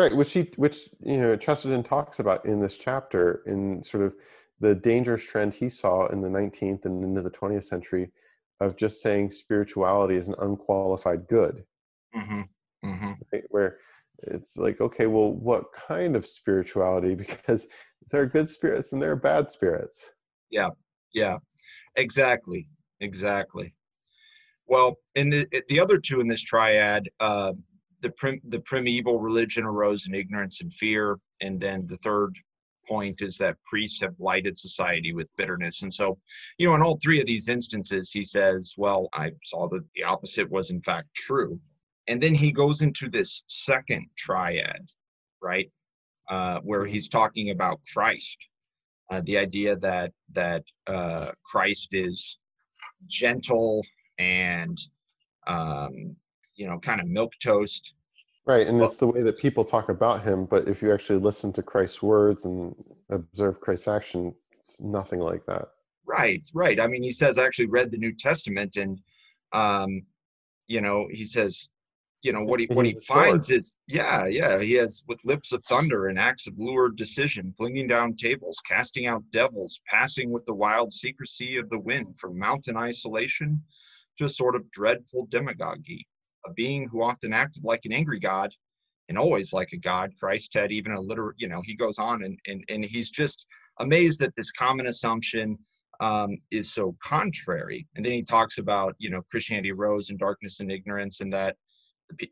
Right, 0.00 0.16
which 0.16 0.28
she, 0.28 0.50
which 0.56 0.88
you 1.00 1.18
know, 1.18 1.36
Chesterton 1.36 1.82
talks 1.82 2.18
about 2.18 2.44
in 2.46 2.60
this 2.60 2.78
chapter, 2.78 3.42
in 3.46 3.82
sort 3.82 4.04
of 4.04 4.14
the 4.60 4.74
dangerous 4.74 5.24
trend 5.24 5.54
he 5.54 5.68
saw 5.68 6.06
in 6.06 6.20
the 6.20 6.28
19th 6.28 6.84
and 6.84 7.04
into 7.04 7.22
the 7.22 7.30
20th 7.30 7.64
century, 7.64 8.10
of 8.60 8.76
just 8.76 9.02
saying 9.02 9.30
spirituality 9.30 10.16
is 10.16 10.28
an 10.28 10.34
unqualified 10.38 11.26
good, 11.28 11.64
mhm, 12.14 12.44
mhm. 12.84 13.16
right? 13.32 13.44
where 13.48 13.78
it's 14.22 14.56
like, 14.56 14.80
okay, 14.80 15.06
well, 15.06 15.32
what 15.32 15.64
kind 15.72 16.16
of 16.16 16.26
spirituality? 16.26 17.14
Because 17.26 17.68
there 18.10 18.22
are 18.22 18.26
good 18.26 18.48
spirits 18.48 18.92
and 18.92 19.00
there 19.00 19.12
are 19.12 19.16
bad 19.16 19.50
spirits. 19.50 20.10
Yeah, 20.50 20.70
yeah 21.12 21.38
exactly 21.96 22.68
exactly 23.00 23.74
well 24.66 24.96
in 25.14 25.30
the 25.30 25.46
the 25.68 25.80
other 25.80 25.98
two 25.98 26.20
in 26.20 26.28
this 26.28 26.42
triad 26.42 27.08
uh 27.20 27.52
the 28.00 28.10
prim, 28.10 28.40
the 28.44 28.60
primeval 28.60 29.20
religion 29.20 29.64
arose 29.64 30.06
in 30.06 30.14
ignorance 30.14 30.60
and 30.60 30.72
fear. 30.72 31.18
And 31.40 31.60
then 31.60 31.86
the 31.86 31.96
third 31.98 32.34
point 32.88 33.22
is 33.22 33.36
that 33.38 33.56
priests 33.64 34.00
have 34.00 34.18
blighted 34.18 34.58
society 34.58 35.12
with 35.12 35.28
bitterness. 35.36 35.82
And 35.82 35.92
so 35.92 36.18
you 36.58 36.66
know 36.66 36.74
in 36.74 36.82
all 36.82 36.98
three 37.02 37.20
of 37.20 37.26
these 37.26 37.48
instances 37.48 38.10
he 38.10 38.24
says 38.24 38.74
well 38.76 39.08
i 39.12 39.30
saw 39.44 39.68
that 39.68 39.84
the 39.94 40.02
opposite 40.02 40.50
was 40.50 40.70
in 40.70 40.82
fact 40.82 41.08
true. 41.14 41.60
And 42.08 42.20
then 42.20 42.34
he 42.34 42.50
goes 42.50 42.82
into 42.82 43.08
this 43.08 43.44
second 43.48 44.06
triad 44.16 44.88
right? 45.42 45.70
Uh, 46.28 46.60
where 46.60 46.84
he's 46.84 47.08
talking 47.08 47.50
about 47.50 47.80
christ 47.92 48.48
uh, 49.10 49.20
the 49.24 49.36
idea 49.36 49.76
that 49.76 50.12
that 50.32 50.64
uh, 50.86 51.32
Christ 51.44 51.88
is 51.92 52.38
gentle 53.06 53.84
and 54.18 54.78
um, 55.46 56.16
you 56.60 56.66
know 56.66 56.78
kind 56.78 57.00
of 57.00 57.08
milk 57.08 57.32
toast. 57.42 57.94
Right, 58.46 58.66
and 58.66 58.80
it's 58.82 58.98
the 58.98 59.06
way 59.06 59.22
that 59.22 59.38
people 59.38 59.64
talk 59.64 59.88
about 59.88 60.22
him, 60.22 60.44
but 60.44 60.68
if 60.68 60.82
you 60.82 60.92
actually 60.92 61.18
listen 61.18 61.52
to 61.54 61.62
Christ's 61.62 62.02
words 62.02 62.44
and 62.44 62.74
observe 63.10 63.60
Christ's 63.60 63.88
action, 63.88 64.34
it's 64.50 64.80
nothing 64.80 65.20
like 65.20 65.44
that. 65.46 65.68
Right, 66.06 66.46
right. 66.54 66.80
I 66.80 66.86
mean, 66.86 67.02
he 67.02 67.12
says 67.12 67.38
I 67.38 67.44
actually 67.44 67.68
read 67.68 67.90
the 67.90 67.98
New 67.98 68.14
Testament, 68.14 68.76
and 68.76 68.98
um, 69.52 70.02
you 70.66 70.80
know 70.82 71.08
he 71.10 71.24
says, 71.24 71.68
you 72.22 72.32
know 72.34 72.42
what 72.42 72.60
he 72.60 72.66
what 72.66 72.84
he 72.84 72.92
sword. 72.92 73.04
finds 73.06 73.50
is 73.50 73.76
yeah, 73.86 74.26
yeah. 74.26 74.60
He 74.60 74.74
has 74.74 75.02
with 75.08 75.24
lips 75.24 75.52
of 75.52 75.64
thunder 75.64 76.08
and 76.08 76.18
acts 76.18 76.46
of 76.46 76.54
lurid 76.58 76.96
decision, 76.96 77.54
flinging 77.56 77.86
down 77.86 78.16
tables, 78.16 78.58
casting 78.66 79.06
out 79.06 79.22
devils, 79.32 79.80
passing 79.86 80.30
with 80.30 80.44
the 80.44 80.54
wild 80.54 80.92
secrecy 80.92 81.56
of 81.56 81.70
the 81.70 81.78
wind 81.78 82.18
from 82.18 82.38
mountain 82.38 82.76
isolation 82.76 83.62
to 84.18 84.24
a 84.24 84.28
sort 84.28 84.56
of 84.56 84.70
dreadful 84.70 85.26
demagogy. 85.30 86.06
A 86.46 86.52
being 86.52 86.88
who 86.88 87.02
often 87.02 87.32
acted 87.32 87.64
like 87.64 87.84
an 87.84 87.92
angry 87.92 88.20
god 88.20 88.52
and 89.08 89.18
always 89.18 89.52
like 89.52 89.72
a 89.72 89.76
god. 89.78 90.12
Christ 90.18 90.54
had 90.54 90.72
even 90.72 90.92
a 90.92 91.00
literal, 91.00 91.32
you 91.36 91.48
know, 91.48 91.62
he 91.64 91.74
goes 91.74 91.98
on 91.98 92.22
and 92.22 92.38
and, 92.46 92.64
and 92.68 92.84
he's 92.84 93.10
just 93.10 93.46
amazed 93.78 94.20
that 94.20 94.34
this 94.36 94.50
common 94.50 94.86
assumption 94.86 95.58
um, 96.00 96.38
is 96.50 96.72
so 96.72 96.96
contrary. 97.04 97.86
And 97.94 98.04
then 98.04 98.12
he 98.12 98.22
talks 98.22 98.58
about, 98.58 98.94
you 98.98 99.10
know, 99.10 99.22
Christianity 99.30 99.72
rose 99.72 100.10
in 100.10 100.16
darkness 100.16 100.60
and 100.60 100.72
ignorance, 100.72 101.20
and 101.20 101.32
that, 101.32 101.56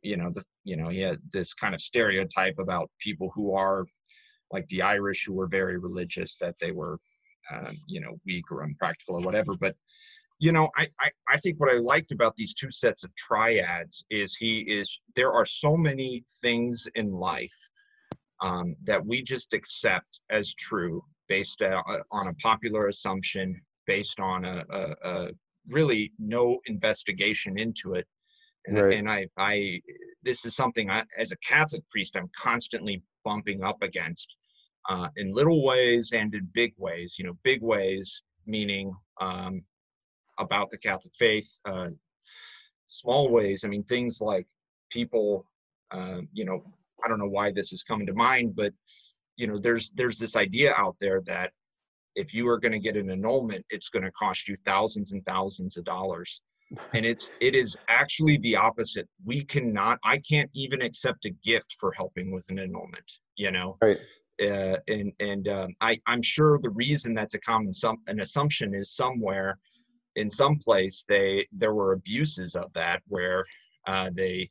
you 0.02 0.16
know, 0.16 0.30
the, 0.30 0.44
you 0.64 0.76
know, 0.76 0.88
he 0.88 1.00
had 1.00 1.18
this 1.32 1.52
kind 1.52 1.74
of 1.74 1.80
stereotype 1.82 2.58
about 2.58 2.90
people 2.98 3.30
who 3.34 3.54
are 3.54 3.84
like 4.50 4.66
the 4.68 4.80
Irish 4.80 5.24
who 5.26 5.34
were 5.34 5.48
very 5.48 5.78
religious, 5.78 6.38
that 6.38 6.54
they 6.60 6.72
were, 6.72 6.98
um, 7.52 7.76
you 7.86 8.00
know, 8.00 8.18
weak 8.24 8.50
or 8.50 8.62
unpractical 8.62 9.16
or 9.16 9.20
whatever. 9.20 9.54
But, 9.60 9.76
you 10.38 10.52
know, 10.52 10.70
I, 10.76 10.88
I, 11.00 11.10
I 11.28 11.38
think 11.38 11.58
what 11.58 11.74
I 11.74 11.78
liked 11.78 12.12
about 12.12 12.36
these 12.36 12.54
two 12.54 12.70
sets 12.70 13.04
of 13.04 13.14
triads 13.16 14.04
is 14.10 14.36
he 14.36 14.60
is, 14.60 15.00
there 15.16 15.32
are 15.32 15.46
so 15.46 15.76
many 15.76 16.24
things 16.40 16.86
in 16.94 17.10
life 17.12 17.56
um, 18.40 18.76
that 18.84 19.04
we 19.04 19.22
just 19.22 19.52
accept 19.52 20.20
as 20.30 20.54
true 20.54 21.02
based 21.28 21.60
uh, 21.62 21.82
on 22.10 22.28
a 22.28 22.34
popular 22.34 22.86
assumption, 22.86 23.60
based 23.86 24.20
on 24.20 24.44
a, 24.44 24.64
a, 24.70 24.94
a 25.02 25.28
really 25.68 26.12
no 26.18 26.58
investigation 26.66 27.58
into 27.58 27.94
it. 27.94 28.06
And, 28.66 28.76
Right. 28.76 28.98
and 28.98 29.10
I, 29.10 29.26
I, 29.36 29.80
this 30.22 30.44
is 30.44 30.54
something 30.54 30.90
I, 30.90 31.02
as 31.16 31.32
a 31.32 31.36
Catholic 31.38 31.88
priest, 31.88 32.16
I'm 32.16 32.30
constantly 32.36 33.02
bumping 33.24 33.62
up 33.62 33.82
against 33.82 34.36
uh, 34.88 35.08
in 35.16 35.32
little 35.32 35.64
ways 35.64 36.12
and 36.12 36.34
in 36.34 36.48
big 36.52 36.74
ways. 36.76 37.16
You 37.18 37.26
know, 37.26 37.38
big 37.44 37.62
ways 37.62 38.22
meaning 38.46 38.92
um, 39.20 39.62
about 40.38 40.70
the 40.70 40.78
Catholic 40.78 41.12
faith. 41.18 41.48
Uh, 41.64 41.88
small 42.86 43.30
ways, 43.30 43.64
I 43.64 43.68
mean, 43.68 43.84
things 43.84 44.20
like 44.20 44.46
people, 44.90 45.46
uh, 45.90 46.20
you 46.32 46.44
know, 46.44 46.62
I 47.04 47.08
don't 47.08 47.18
know 47.18 47.28
why 47.28 47.52
this 47.52 47.72
is 47.72 47.82
coming 47.82 48.06
to 48.06 48.14
mind, 48.14 48.56
but 48.56 48.72
you 49.36 49.46
know, 49.46 49.58
there's 49.58 49.92
there's 49.92 50.18
this 50.18 50.36
idea 50.36 50.74
out 50.76 50.96
there 51.00 51.20
that 51.26 51.52
if 52.16 52.34
you 52.34 52.48
are 52.48 52.58
going 52.58 52.72
to 52.72 52.80
get 52.80 52.96
an 52.96 53.10
annulment, 53.10 53.64
it's 53.70 53.88
going 53.88 54.02
to 54.02 54.10
cost 54.10 54.48
you 54.48 54.56
thousands 54.64 55.12
and 55.12 55.24
thousands 55.24 55.76
of 55.76 55.84
dollars. 55.84 56.40
and 56.92 57.06
it's 57.06 57.30
it 57.40 57.54
is 57.54 57.76
actually 57.88 58.36
the 58.38 58.56
opposite. 58.56 59.08
We 59.24 59.44
cannot. 59.44 59.98
I 60.04 60.18
can't 60.18 60.50
even 60.54 60.82
accept 60.82 61.24
a 61.24 61.30
gift 61.30 61.76
for 61.78 61.92
helping 61.92 62.30
with 62.30 62.50
an 62.50 62.58
annulment. 62.58 63.10
You 63.36 63.52
know. 63.52 63.78
Right. 63.80 63.98
Uh, 64.40 64.76
and 64.86 65.12
and 65.18 65.48
um, 65.48 65.74
I 65.80 66.00
I'm 66.06 66.22
sure 66.22 66.58
the 66.58 66.70
reason 66.70 67.14
that's 67.14 67.34
a 67.34 67.40
common 67.40 67.72
some 67.72 67.98
an 68.06 68.20
assumption 68.20 68.74
is 68.74 68.94
somewhere 68.94 69.58
in 70.18 70.28
some 70.28 70.58
place 70.58 71.04
they 71.08 71.46
there 71.52 71.74
were 71.74 71.92
abuses 71.92 72.56
of 72.56 72.72
that 72.74 73.02
where 73.08 73.44
uh, 73.86 74.10
they 74.12 74.50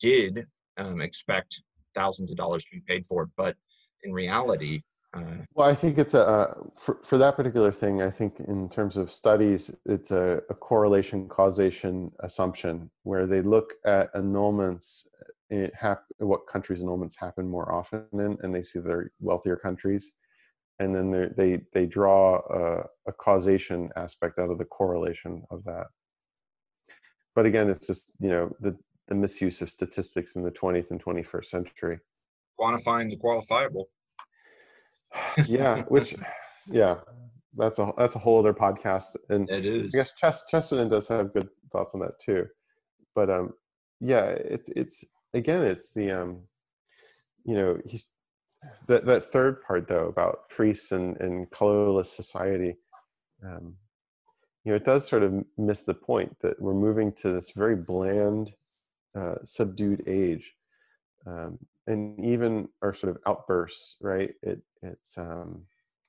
did 0.00 0.46
um, 0.76 1.00
expect 1.00 1.62
thousands 1.94 2.30
of 2.30 2.36
dollars 2.36 2.64
to 2.64 2.70
be 2.72 2.80
paid 2.80 3.04
for 3.08 3.24
it, 3.24 3.30
but 3.36 3.56
in 4.04 4.12
reality, 4.12 4.82
uh, 5.14 5.22
well, 5.54 5.68
I 5.68 5.74
think 5.74 5.96
it's 5.96 6.14
a 6.14 6.28
uh, 6.28 6.54
for 6.76 6.98
for 7.02 7.16
that 7.18 7.34
particular 7.34 7.72
thing. 7.72 8.02
I 8.02 8.10
think 8.10 8.40
in 8.40 8.68
terms 8.68 8.96
of 8.96 9.10
studies, 9.10 9.74
it's 9.86 10.10
a, 10.10 10.42
a 10.50 10.54
correlation 10.54 11.28
causation 11.28 12.12
assumption 12.20 12.90
where 13.04 13.26
they 13.26 13.40
look 13.40 13.72
at 13.86 14.12
annulments, 14.14 15.06
hap- 15.74 16.04
what 16.18 16.46
countries 16.46 16.82
annulments 16.82 17.16
happen 17.18 17.48
more 17.48 17.72
often 17.72 18.04
in, 18.12 18.36
and 18.42 18.54
they 18.54 18.62
see 18.62 18.80
they're 18.80 19.10
wealthier 19.18 19.56
countries, 19.56 20.12
and 20.78 20.94
then 20.94 21.32
they 21.36 21.60
they 21.72 21.86
draw 21.86 22.40
a, 22.50 22.84
a 23.08 23.12
causation 23.12 23.90
aspect 23.96 24.38
out 24.38 24.50
of 24.50 24.58
the 24.58 24.64
correlation 24.64 25.42
of 25.50 25.64
that. 25.64 25.86
But 27.34 27.46
again, 27.46 27.68
it's 27.68 27.86
just 27.86 28.12
you 28.20 28.28
know 28.28 28.56
the 28.60 28.76
the 29.08 29.14
misuse 29.14 29.62
of 29.62 29.70
statistics 29.70 30.36
in 30.36 30.42
the 30.42 30.50
20th 30.50 30.90
and 30.90 31.02
21st 31.02 31.46
century. 31.46 31.98
Quantifying 32.60 33.08
the 33.08 33.16
qualifiable 33.16 33.84
yeah, 35.46 35.82
which 35.84 36.14
yeah, 36.66 36.96
that's 37.56 37.78
a 37.78 37.92
that's 37.96 38.14
a 38.14 38.18
whole 38.18 38.38
other 38.38 38.54
podcast. 38.54 39.16
And 39.28 39.48
it 39.50 39.64
is. 39.64 39.94
I 39.94 39.98
guess 39.98 40.12
Chest, 40.14 40.44
Chesterton 40.50 40.88
does 40.88 41.08
have 41.08 41.32
good 41.32 41.48
thoughts 41.72 41.94
on 41.94 42.00
that 42.00 42.18
too. 42.20 42.46
But 43.14 43.30
um, 43.30 43.52
yeah, 44.00 44.26
it's 44.26 44.68
it's 44.74 45.04
again, 45.34 45.62
it's 45.62 45.92
the 45.92 46.10
um, 46.10 46.42
you 47.44 47.54
know, 47.54 47.78
he's 47.86 48.12
that 48.86 49.06
that 49.06 49.24
third 49.24 49.62
part 49.62 49.88
though 49.88 50.06
about 50.06 50.48
priests 50.48 50.92
and 50.92 51.16
and 51.20 51.50
colorless 51.50 52.10
society. 52.10 52.76
Um, 53.44 53.76
you 54.64 54.72
know, 54.72 54.76
it 54.76 54.84
does 54.84 55.06
sort 55.08 55.22
of 55.22 55.44
miss 55.56 55.84
the 55.84 55.94
point 55.94 56.36
that 56.40 56.60
we're 56.60 56.74
moving 56.74 57.12
to 57.12 57.32
this 57.32 57.50
very 57.50 57.76
bland, 57.76 58.52
uh, 59.14 59.36
subdued 59.44 60.02
age. 60.06 60.52
Um, 61.26 61.58
and 61.86 62.22
even 62.22 62.68
our 62.82 62.92
sort 62.92 63.10
of 63.10 63.22
outbursts, 63.26 63.96
right? 64.00 64.34
It 64.42 64.60
it's 64.82 65.16
um, 65.16 65.62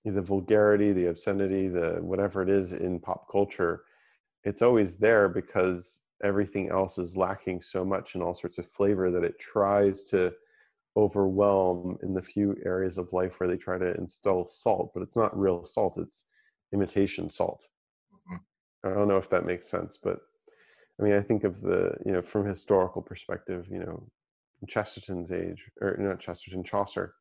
the 0.03 0.21
vulgarity, 0.21 0.91
the 0.91 1.07
obscenity, 1.07 1.67
the 1.67 1.99
whatever 2.01 2.41
it 2.41 2.49
is 2.49 2.73
in 2.73 2.99
pop 2.99 3.31
culture. 3.31 3.83
It's 4.43 4.61
always 4.61 4.97
there 4.97 5.29
because 5.29 6.01
everything 6.23 6.69
else 6.69 6.97
is 6.97 7.15
lacking 7.15 7.61
so 7.61 7.85
much 7.85 8.15
in 8.15 8.21
all 8.21 8.33
sorts 8.33 8.57
of 8.57 8.67
flavor 8.67 9.09
that 9.11 9.23
it 9.23 9.39
tries 9.39 10.05
to 10.05 10.33
overwhelm 10.97 11.97
in 12.03 12.13
the 12.13 12.21
few 12.21 12.55
areas 12.65 12.97
of 12.97 13.13
life 13.13 13.39
where 13.39 13.47
they 13.49 13.57
try 13.57 13.77
to 13.77 13.95
install 13.95 14.47
salt, 14.47 14.91
but 14.93 15.03
it's 15.03 15.15
not 15.15 15.37
real 15.37 15.63
salt; 15.65 15.97
it's 15.97 16.25
imitation 16.73 17.29
salt. 17.29 17.65
Mm-hmm. 18.13 18.89
I 18.89 18.93
don't 18.93 19.07
know 19.07 19.17
if 19.17 19.29
that 19.29 19.45
makes 19.45 19.69
sense, 19.69 19.97
but 20.01 20.19
I 20.99 21.03
mean, 21.03 21.13
I 21.13 21.21
think 21.21 21.43
of 21.43 21.61
the 21.61 21.95
you 22.05 22.11
know 22.11 22.21
from 22.21 22.45
historical 22.45 23.01
perspective, 23.01 23.67
you 23.69 23.79
know, 23.79 24.09
Chesterton's 24.67 25.31
age, 25.31 25.63
or 25.81 25.95
not 25.97 26.19
Chesterton, 26.19 26.63
Chaucer, 26.63 27.15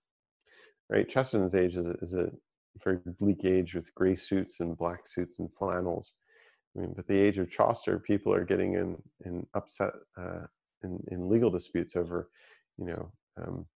right? 0.91 1.09
Chesterton's 1.09 1.55
age 1.55 1.77
is 1.77 1.87
a, 1.87 1.95
is 2.03 2.15
a 2.15 2.31
very 2.83 2.99
bleak 3.21 3.45
age 3.45 3.75
with 3.75 3.95
gray 3.95 4.17
suits 4.17 4.61
and 4.61 4.77
black 4.77 5.07
suits 5.07 5.39
and 5.39 5.53
flannels. 5.55 6.13
I 6.77 6.81
mean, 6.81 6.93
but 6.95 7.07
the 7.07 7.19
age 7.19 7.39
of 7.39 7.51
Chaucer, 7.51 7.99
people 7.99 8.33
are 8.33 8.45
getting 8.45 8.75
in 8.75 8.97
in 9.25 9.47
upset 9.55 9.93
uh, 10.17 10.47
in 10.83 11.03
in 11.09 11.29
legal 11.29 11.51
disputes 11.51 11.97
over, 11.97 12.31
you 12.79 12.87
know, 12.87 13.13
um, 13.41 13.67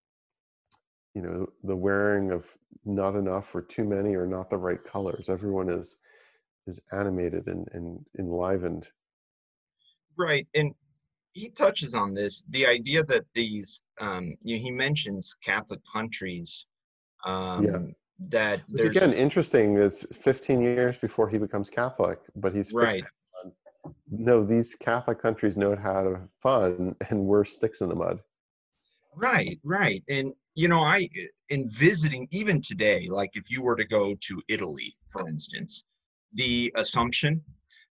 you 1.13 1.21
know, 1.21 1.47
the 1.63 1.75
wearing 1.75 2.31
of 2.31 2.45
not 2.85 3.15
enough 3.15 3.53
or 3.53 3.61
too 3.61 3.83
many 3.83 4.15
or 4.15 4.25
not 4.25 4.49
the 4.49 4.57
right 4.57 4.83
colors. 4.83 5.29
Everyone 5.29 5.69
is 5.69 5.95
is 6.65 6.79
animated 6.91 7.47
and, 7.47 7.67
and 7.73 8.05
enlivened. 8.17 8.87
Right, 10.17 10.47
and 10.55 10.73
he 11.31 11.49
touches 11.49 11.93
on 11.93 12.13
this 12.13 12.45
the 12.49 12.65
idea 12.65 13.03
that 13.05 13.25
these 13.33 13.81
um, 13.99 14.35
you 14.41 14.57
know, 14.57 14.63
he 14.63 14.71
mentions 14.71 15.35
Catholic 15.43 15.79
countries 15.91 16.65
um, 17.25 17.65
yeah. 17.65 17.79
that 18.29 18.61
Which 18.69 18.85
again 18.85 19.13
interesting 19.13 19.77
it's 19.77 20.05
15 20.15 20.61
years 20.61 20.97
before 20.97 21.29
he 21.29 21.37
becomes 21.37 21.69
Catholic, 21.69 22.19
but 22.35 22.55
he's 22.55 22.71
right. 22.73 23.03
No, 24.09 24.45
these 24.45 24.75
Catholic 24.75 25.21
countries 25.21 25.57
know 25.57 25.75
how 25.75 26.03
to 26.03 26.09
have 26.11 26.29
fun, 26.41 26.95
and 27.09 27.25
we're 27.25 27.43
sticks 27.43 27.81
in 27.81 27.89
the 27.89 27.95
mud. 27.95 28.19
Right, 29.15 29.59
right, 29.63 30.03
and 30.09 30.33
you 30.55 30.67
know, 30.67 30.81
I 30.81 31.09
in 31.49 31.69
visiting 31.69 32.27
even 32.31 32.61
today, 32.61 33.07
like 33.09 33.31
if 33.33 33.49
you 33.49 33.61
were 33.63 33.75
to 33.75 33.85
go 33.85 34.15
to 34.15 34.41
Italy, 34.47 34.95
for 35.11 35.27
instance, 35.27 35.83
the 36.33 36.71
Assumption, 36.75 37.41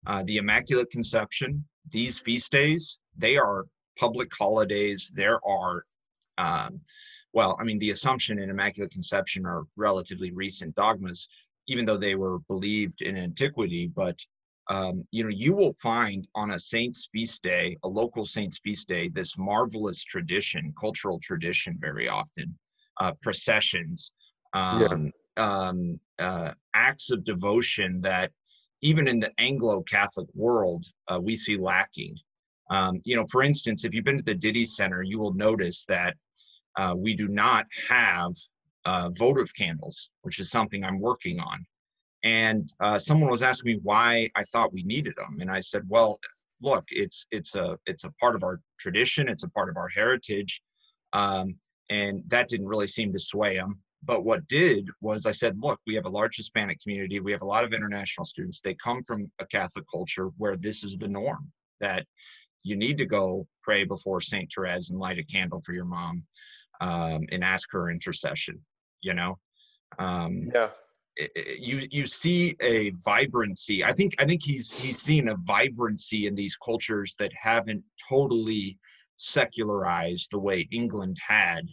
uh, 0.06 0.22
the 0.24 0.36
Immaculate 0.38 0.90
Conception, 0.90 1.64
these 1.90 2.18
feast 2.18 2.50
days 2.52 2.98
they 3.16 3.36
are 3.36 3.64
public 3.98 4.28
holidays. 4.36 5.10
There 5.14 5.40
are, 5.46 5.84
um, 6.38 6.80
well, 7.32 7.56
I 7.58 7.64
mean, 7.64 7.78
the 7.78 7.90
Assumption 7.90 8.38
and 8.38 8.50
Immaculate 8.50 8.90
Conception 8.92 9.46
are 9.46 9.64
relatively 9.76 10.32
recent 10.32 10.74
dogmas, 10.74 11.28
even 11.66 11.84
though 11.86 11.96
they 11.96 12.14
were 12.14 12.40
believed 12.40 13.02
in 13.02 13.16
antiquity. 13.16 13.86
But 13.86 14.18
um, 14.68 15.06
you 15.10 15.22
know, 15.22 15.30
you 15.30 15.54
will 15.54 15.74
find 15.74 16.26
on 16.34 16.52
a 16.52 16.58
saint's 16.58 17.08
feast 17.12 17.42
day, 17.42 17.76
a 17.84 17.88
local 17.88 18.26
saint's 18.26 18.58
feast 18.58 18.88
day, 18.88 19.08
this 19.08 19.38
marvelous 19.38 20.02
tradition, 20.02 20.74
cultural 20.78 21.20
tradition, 21.22 21.76
very 21.80 22.08
often, 22.08 22.58
uh, 23.00 23.12
processions, 23.22 24.10
um, 24.54 25.12
yeah. 25.36 25.44
um, 25.68 26.00
uh, 26.18 26.52
acts 26.74 27.10
of 27.10 27.24
devotion 27.24 28.00
that 28.00 28.32
even 28.82 29.06
in 29.08 29.20
the 29.20 29.30
Anglo-Catholic 29.38 30.28
world 30.34 30.84
uh, 31.08 31.20
we 31.22 31.36
see 31.36 31.56
lacking. 31.56 32.16
Um, 32.70 33.00
you 33.04 33.16
know, 33.16 33.26
for 33.30 33.42
instance, 33.42 33.84
if 33.84 33.94
you've 33.94 34.04
been 34.04 34.18
to 34.18 34.24
the 34.24 34.34
Didde 34.34 34.66
Center, 34.66 35.02
you 35.02 35.18
will 35.18 35.34
notice 35.34 35.84
that 35.86 36.14
uh, 36.76 36.94
we 36.96 37.14
do 37.14 37.28
not 37.28 37.66
have 37.88 38.32
uh, 38.84 39.10
votive 39.16 39.54
candles, 39.54 40.10
which 40.22 40.40
is 40.40 40.50
something 40.50 40.84
I'm 40.84 41.00
working 41.00 41.38
on. 41.40 41.64
And 42.24 42.72
uh, 42.80 42.98
someone 42.98 43.30
was 43.30 43.42
asking 43.42 43.72
me 43.72 43.80
why 43.82 44.28
I 44.34 44.44
thought 44.44 44.72
we 44.72 44.82
needed 44.82 45.14
them, 45.16 45.38
and 45.40 45.50
I 45.50 45.60
said, 45.60 45.82
well, 45.88 46.18
look, 46.60 46.84
it's 46.90 47.26
it's 47.30 47.54
a 47.54 47.78
it's 47.86 48.04
a 48.04 48.12
part 48.20 48.34
of 48.34 48.42
our 48.42 48.60
tradition, 48.78 49.28
it's 49.28 49.44
a 49.44 49.50
part 49.50 49.68
of 49.68 49.76
our 49.76 49.88
heritage, 49.88 50.62
um, 51.12 51.56
and 51.90 52.22
that 52.28 52.48
didn't 52.48 52.68
really 52.68 52.88
seem 52.88 53.12
to 53.12 53.18
sway 53.18 53.56
them. 53.56 53.80
But 54.02 54.24
what 54.24 54.46
did 54.48 54.88
was 55.00 55.26
I 55.26 55.32
said, 55.32 55.58
look, 55.58 55.80
we 55.86 55.94
have 55.94 56.06
a 56.06 56.10
large 56.10 56.36
Hispanic 56.36 56.80
community, 56.82 57.20
we 57.20 57.32
have 57.32 57.42
a 57.42 57.46
lot 57.46 57.64
of 57.64 57.72
international 57.72 58.24
students. 58.24 58.60
They 58.60 58.74
come 58.74 59.02
from 59.04 59.30
a 59.40 59.46
Catholic 59.46 59.84
culture 59.90 60.28
where 60.38 60.56
this 60.56 60.84
is 60.84 60.96
the 60.96 61.08
norm 61.08 61.50
that 61.80 62.06
you 62.62 62.76
need 62.76 62.98
to 62.98 63.06
go 63.06 63.46
pray 63.62 63.84
before 63.84 64.20
Saint 64.20 64.50
Therese 64.54 64.90
and 64.90 64.98
light 64.98 65.18
a 65.18 65.24
candle 65.24 65.60
for 65.64 65.72
your 65.72 65.84
mom 65.84 66.24
um, 66.80 67.24
and 67.32 67.42
ask 67.44 67.68
her 67.72 67.90
intercession. 67.90 68.60
You 69.00 69.14
know, 69.14 69.38
um, 69.98 70.50
yeah. 70.54 70.70
You 71.58 71.86
you 71.90 72.06
see 72.06 72.56
a 72.60 72.90
vibrancy. 73.04 73.84
I 73.84 73.92
think 73.92 74.14
I 74.18 74.26
think 74.26 74.42
he's 74.42 74.70
he's 74.70 75.00
seen 75.00 75.28
a 75.28 75.36
vibrancy 75.36 76.26
in 76.26 76.34
these 76.34 76.56
cultures 76.56 77.14
that 77.18 77.32
haven't 77.40 77.82
totally 78.08 78.78
secularized 79.16 80.30
the 80.30 80.38
way 80.38 80.68
England 80.70 81.16
had 81.26 81.66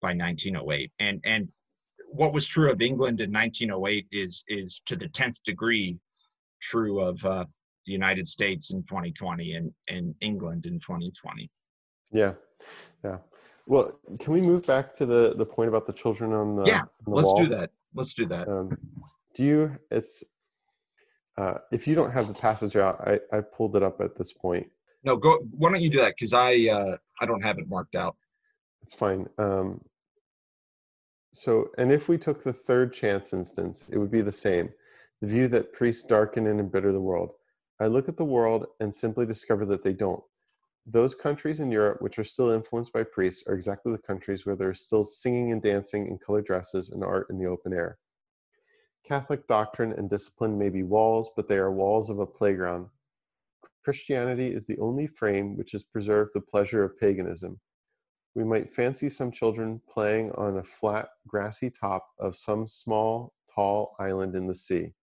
by 0.00 0.08
1908. 0.08 0.90
And 0.98 1.20
and 1.24 1.48
what 2.08 2.32
was 2.34 2.46
true 2.46 2.70
of 2.70 2.82
England 2.82 3.20
in 3.20 3.32
1908 3.32 4.06
is 4.12 4.44
is 4.48 4.82
to 4.86 4.96
the 4.96 5.08
tenth 5.08 5.42
degree 5.44 5.98
true 6.60 7.00
of 7.00 7.24
uh, 7.24 7.44
the 7.86 7.92
United 7.92 8.28
States 8.28 8.72
in 8.72 8.82
2020 8.84 9.54
and, 9.54 9.72
and 9.88 10.14
England 10.20 10.66
in 10.66 10.78
2020. 10.78 11.50
Yeah. 12.12 12.34
Yeah. 13.04 13.18
Well, 13.66 13.98
can 14.20 14.32
we 14.32 14.40
move 14.40 14.66
back 14.66 14.94
to 14.94 15.06
the, 15.06 15.34
the 15.36 15.46
point 15.46 15.68
about 15.68 15.86
the 15.86 15.92
children 15.92 16.32
on 16.32 16.56
the, 16.56 16.64
yeah, 16.64 16.82
the 17.04 17.10
let's 17.10 17.26
wall? 17.26 17.42
do 17.42 17.48
that. 17.48 17.70
Let's 17.94 18.14
do 18.14 18.26
that. 18.26 18.48
Um, 18.48 18.76
do 19.34 19.44
you, 19.44 19.78
it's, 19.90 20.24
uh, 21.36 21.54
if 21.70 21.86
you 21.86 21.94
don't 21.94 22.10
have 22.10 22.28
the 22.28 22.34
passage 22.34 22.76
out, 22.76 23.00
I, 23.00 23.20
I 23.32 23.40
pulled 23.40 23.76
it 23.76 23.82
up 23.82 24.00
at 24.00 24.16
this 24.16 24.32
point. 24.32 24.70
No, 25.04 25.16
go, 25.16 25.38
why 25.50 25.70
don't 25.70 25.80
you 25.80 25.90
do 25.90 25.98
that? 25.98 26.18
Cause 26.18 26.32
I, 26.32 26.68
uh, 26.68 26.96
I 27.20 27.26
don't 27.26 27.42
have 27.42 27.58
it 27.58 27.68
marked 27.68 27.94
out. 27.94 28.16
It's 28.82 28.94
fine. 28.94 29.28
Um, 29.38 29.80
so, 31.32 31.70
and 31.78 31.90
if 31.90 32.08
we 32.08 32.18
took 32.18 32.42
the 32.42 32.52
third 32.52 32.92
chance 32.92 33.32
instance, 33.32 33.88
it 33.90 33.98
would 33.98 34.10
be 34.10 34.20
the 34.20 34.32
same. 34.32 34.70
The 35.20 35.28
view 35.28 35.48
that 35.48 35.72
priests 35.72 36.06
darken 36.06 36.46
and 36.46 36.60
embitter 36.60 36.92
the 36.92 37.00
world. 37.00 37.32
I 37.80 37.86
look 37.86 38.08
at 38.08 38.16
the 38.16 38.24
world 38.24 38.66
and 38.80 38.94
simply 38.94 39.24
discover 39.24 39.64
that 39.66 39.82
they 39.82 39.92
don't. 39.92 40.22
Those 40.86 41.14
countries 41.14 41.60
in 41.60 41.70
Europe 41.70 42.02
which 42.02 42.18
are 42.18 42.24
still 42.24 42.50
influenced 42.50 42.92
by 42.92 43.04
priests 43.04 43.44
are 43.46 43.54
exactly 43.54 43.92
the 43.92 43.98
countries 43.98 44.44
where 44.44 44.56
there's 44.56 44.82
still 44.82 45.04
singing 45.04 45.52
and 45.52 45.62
dancing 45.62 46.08
in 46.08 46.18
colored 46.18 46.44
dresses 46.44 46.90
and 46.90 47.04
art 47.04 47.28
in 47.30 47.38
the 47.38 47.46
open 47.46 47.72
air. 47.72 47.98
Catholic 49.06 49.46
doctrine 49.46 49.92
and 49.92 50.10
discipline 50.10 50.58
may 50.58 50.68
be 50.68 50.82
walls, 50.82 51.30
but 51.36 51.48
they 51.48 51.58
are 51.58 51.72
walls 51.72 52.10
of 52.10 52.18
a 52.18 52.26
playground. 52.26 52.88
Christianity 53.84 54.52
is 54.52 54.66
the 54.66 54.78
only 54.78 55.06
frame 55.06 55.56
which 55.56 55.72
has 55.72 55.84
preserved 55.84 56.30
the 56.34 56.40
pleasure 56.40 56.84
of 56.84 56.98
paganism. 56.98 57.60
We 58.34 58.44
might 58.44 58.70
fancy 58.70 59.10
some 59.10 59.30
children 59.30 59.80
playing 59.88 60.32
on 60.32 60.58
a 60.58 60.64
flat, 60.64 61.08
grassy 61.26 61.70
top 61.70 62.08
of 62.18 62.36
some 62.36 62.66
small, 62.66 63.34
tall 63.52 63.94
island 63.98 64.34
in 64.34 64.46
the 64.46 64.54
sea. 64.54 64.94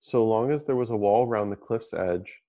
So 0.00 0.24
long 0.24 0.50
as 0.50 0.64
there 0.64 0.76
was 0.76 0.90
a 0.90 0.96
wall 0.96 1.26
round 1.26 1.50
the 1.50 1.56
cliff's 1.56 1.92
edge, 1.92 2.40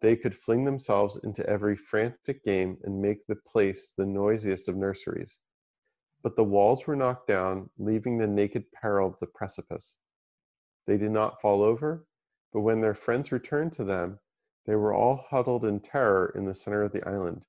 they 0.00 0.16
could 0.16 0.34
fling 0.34 0.64
themselves 0.64 1.18
into 1.22 1.46
every 1.48 1.76
frantic 1.76 2.44
game 2.44 2.78
and 2.84 3.00
make 3.00 3.26
the 3.26 3.36
place 3.36 3.92
the 3.96 4.06
noisiest 4.06 4.68
of 4.68 4.76
nurseries. 4.76 5.38
But 6.22 6.36
the 6.36 6.44
walls 6.44 6.86
were 6.86 6.96
knocked 6.96 7.28
down, 7.28 7.70
leaving 7.78 8.18
the 8.18 8.26
naked 8.26 8.70
peril 8.72 9.08
of 9.08 9.18
the 9.20 9.26
precipice. 9.26 9.96
They 10.86 10.96
did 10.96 11.10
not 11.10 11.40
fall 11.40 11.62
over, 11.62 12.06
but 12.52 12.60
when 12.60 12.80
their 12.80 12.94
friends 12.94 13.32
returned 13.32 13.72
to 13.74 13.84
them, 13.84 14.18
they 14.66 14.76
were 14.76 14.94
all 14.94 15.24
huddled 15.30 15.64
in 15.64 15.80
terror 15.80 16.32
in 16.34 16.44
the 16.44 16.54
center 16.54 16.82
of 16.82 16.92
the 16.92 17.06
island, 17.06 17.46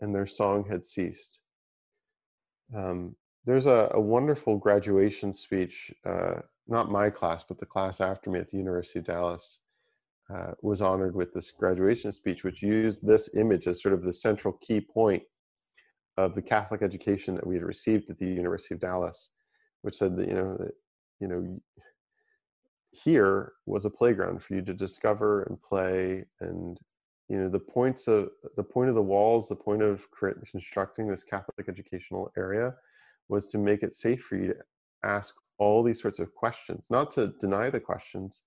and 0.00 0.14
their 0.14 0.26
song 0.26 0.66
had 0.68 0.84
ceased. 0.84 1.40
Um, 2.74 3.16
there's 3.44 3.66
a, 3.66 3.90
a, 3.92 4.00
wonderful 4.00 4.56
graduation 4.56 5.32
speech, 5.32 5.92
uh, 6.04 6.40
not 6.68 6.90
my 6.90 7.10
class, 7.10 7.44
but 7.46 7.58
the 7.58 7.66
class 7.66 8.00
after 8.00 8.30
me 8.30 8.38
at 8.38 8.50
the 8.50 8.56
University 8.56 9.00
of 9.00 9.06
Dallas, 9.06 9.58
uh, 10.34 10.52
was 10.62 10.80
honored 10.80 11.14
with 11.14 11.32
this 11.32 11.50
graduation 11.50 12.12
speech, 12.12 12.44
which 12.44 12.62
used 12.62 13.06
this 13.06 13.34
image 13.34 13.66
as 13.66 13.82
sort 13.82 13.94
of 13.94 14.02
the 14.02 14.12
central 14.12 14.54
key 14.62 14.80
point 14.80 15.22
of 16.16 16.34
the 16.34 16.42
Catholic 16.42 16.82
education 16.82 17.34
that 17.34 17.46
we 17.46 17.54
had 17.54 17.64
received 17.64 18.10
at 18.10 18.18
the 18.18 18.26
University 18.26 18.74
of 18.74 18.80
Dallas, 18.80 19.30
which 19.82 19.96
said 19.96 20.16
that 20.16 20.28
you 20.28 20.34
know 20.34 20.56
that 20.58 20.72
you 21.20 21.28
know 21.28 21.60
here 22.92 23.52
was 23.66 23.84
a 23.84 23.90
playground 23.90 24.42
for 24.42 24.54
you 24.54 24.62
to 24.62 24.74
discover 24.74 25.44
and 25.44 25.60
play 25.62 26.24
and 26.40 26.78
you 27.28 27.38
know 27.38 27.48
the 27.48 27.58
points 27.58 28.06
of 28.06 28.28
the 28.56 28.62
point 28.62 28.90
of 28.90 28.94
the 28.94 29.02
walls 29.02 29.48
the 29.48 29.56
point 29.56 29.82
of 29.82 30.04
constructing 30.50 31.08
this 31.08 31.24
catholic 31.24 31.68
educational 31.68 32.30
area 32.36 32.74
was 33.28 33.48
to 33.48 33.56
make 33.56 33.82
it 33.82 33.94
safe 33.94 34.22
for 34.22 34.36
you 34.36 34.48
to 34.48 34.56
ask 35.04 35.34
all 35.58 35.82
these 35.82 36.02
sorts 36.02 36.18
of 36.18 36.34
questions 36.34 36.86
not 36.90 37.10
to 37.10 37.32
deny 37.40 37.70
the 37.70 37.80
questions 37.80 38.42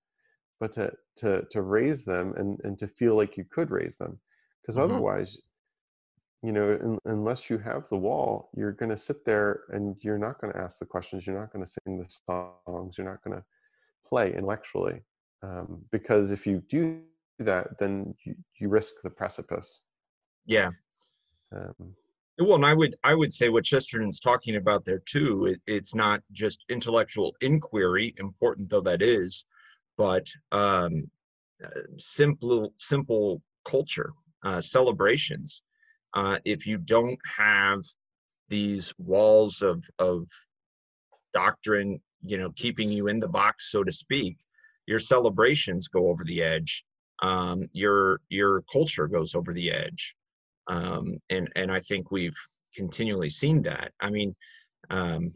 but 0.60 0.72
to 0.72 0.92
to 1.16 1.44
to 1.50 1.62
raise 1.62 2.04
them 2.04 2.34
and 2.36 2.60
and 2.64 2.78
to 2.78 2.86
feel 2.86 3.16
like 3.16 3.36
you 3.36 3.44
could 3.50 3.70
raise 3.70 3.96
them 3.96 4.18
because 4.62 4.76
mm-hmm. 4.76 4.92
otherwise 4.92 5.38
you 6.42 6.52
know 6.52 6.70
in, 6.72 6.98
unless 7.06 7.50
you 7.50 7.58
have 7.58 7.88
the 7.88 7.96
wall 7.96 8.50
you're 8.56 8.72
going 8.72 8.90
to 8.90 8.98
sit 8.98 9.24
there 9.24 9.62
and 9.70 9.96
you're 10.00 10.18
not 10.18 10.40
going 10.40 10.52
to 10.52 10.58
ask 10.58 10.78
the 10.78 10.86
questions 10.86 11.26
you're 11.26 11.38
not 11.38 11.52
going 11.52 11.64
to 11.64 11.70
sing 11.70 11.98
the 11.98 12.08
songs 12.66 12.96
you're 12.96 13.08
not 13.08 13.22
going 13.22 13.36
to 13.36 13.44
play 14.06 14.32
intellectually 14.32 15.00
um, 15.42 15.82
because 15.90 16.30
if 16.30 16.46
you 16.46 16.62
do 16.68 17.00
that 17.38 17.78
then 17.78 18.14
you, 18.24 18.34
you 18.58 18.68
risk 18.68 18.94
the 19.02 19.10
precipice 19.10 19.80
yeah 20.46 20.70
um, 21.54 21.94
well 22.38 22.54
and 22.54 22.66
i 22.66 22.74
would 22.74 22.96
i 23.04 23.14
would 23.14 23.32
say 23.32 23.48
what 23.48 23.64
chesterton's 23.64 24.20
talking 24.20 24.56
about 24.56 24.84
there 24.84 25.02
too 25.06 25.46
it, 25.46 25.60
it's 25.66 25.94
not 25.94 26.22
just 26.32 26.64
intellectual 26.68 27.34
inquiry 27.40 28.14
important 28.18 28.68
though 28.70 28.80
that 28.80 29.02
is 29.02 29.46
but 29.96 30.26
um, 30.52 31.10
uh, 31.64 31.80
simple 31.98 32.72
simple 32.78 33.42
culture 33.64 34.12
uh, 34.44 34.60
celebrations 34.60 35.62
uh, 36.14 36.38
if 36.44 36.66
you 36.66 36.78
don't 36.78 37.18
have 37.36 37.80
these 38.48 38.94
walls 38.98 39.62
of 39.62 39.84
of 39.98 40.26
doctrine 41.32 42.00
you 42.22 42.38
know 42.38 42.50
keeping 42.56 42.90
you 42.90 43.08
in 43.08 43.18
the 43.18 43.28
box 43.28 43.70
so 43.70 43.82
to 43.82 43.92
speak 43.92 44.36
your 44.86 45.00
celebrations 45.00 45.88
go 45.88 46.08
over 46.08 46.24
the 46.24 46.42
edge 46.42 46.84
um, 47.22 47.68
your 47.72 48.20
your 48.28 48.62
culture 48.70 49.06
goes 49.06 49.34
over 49.34 49.52
the 49.52 49.70
edge 49.70 50.14
um, 50.68 51.18
and 51.30 51.50
and 51.56 51.70
i 51.72 51.80
think 51.80 52.10
we've 52.10 52.36
continually 52.76 53.30
seen 53.30 53.62
that. 53.62 53.92
I 54.00 54.10
mean 54.10 54.36
um, 54.90 55.32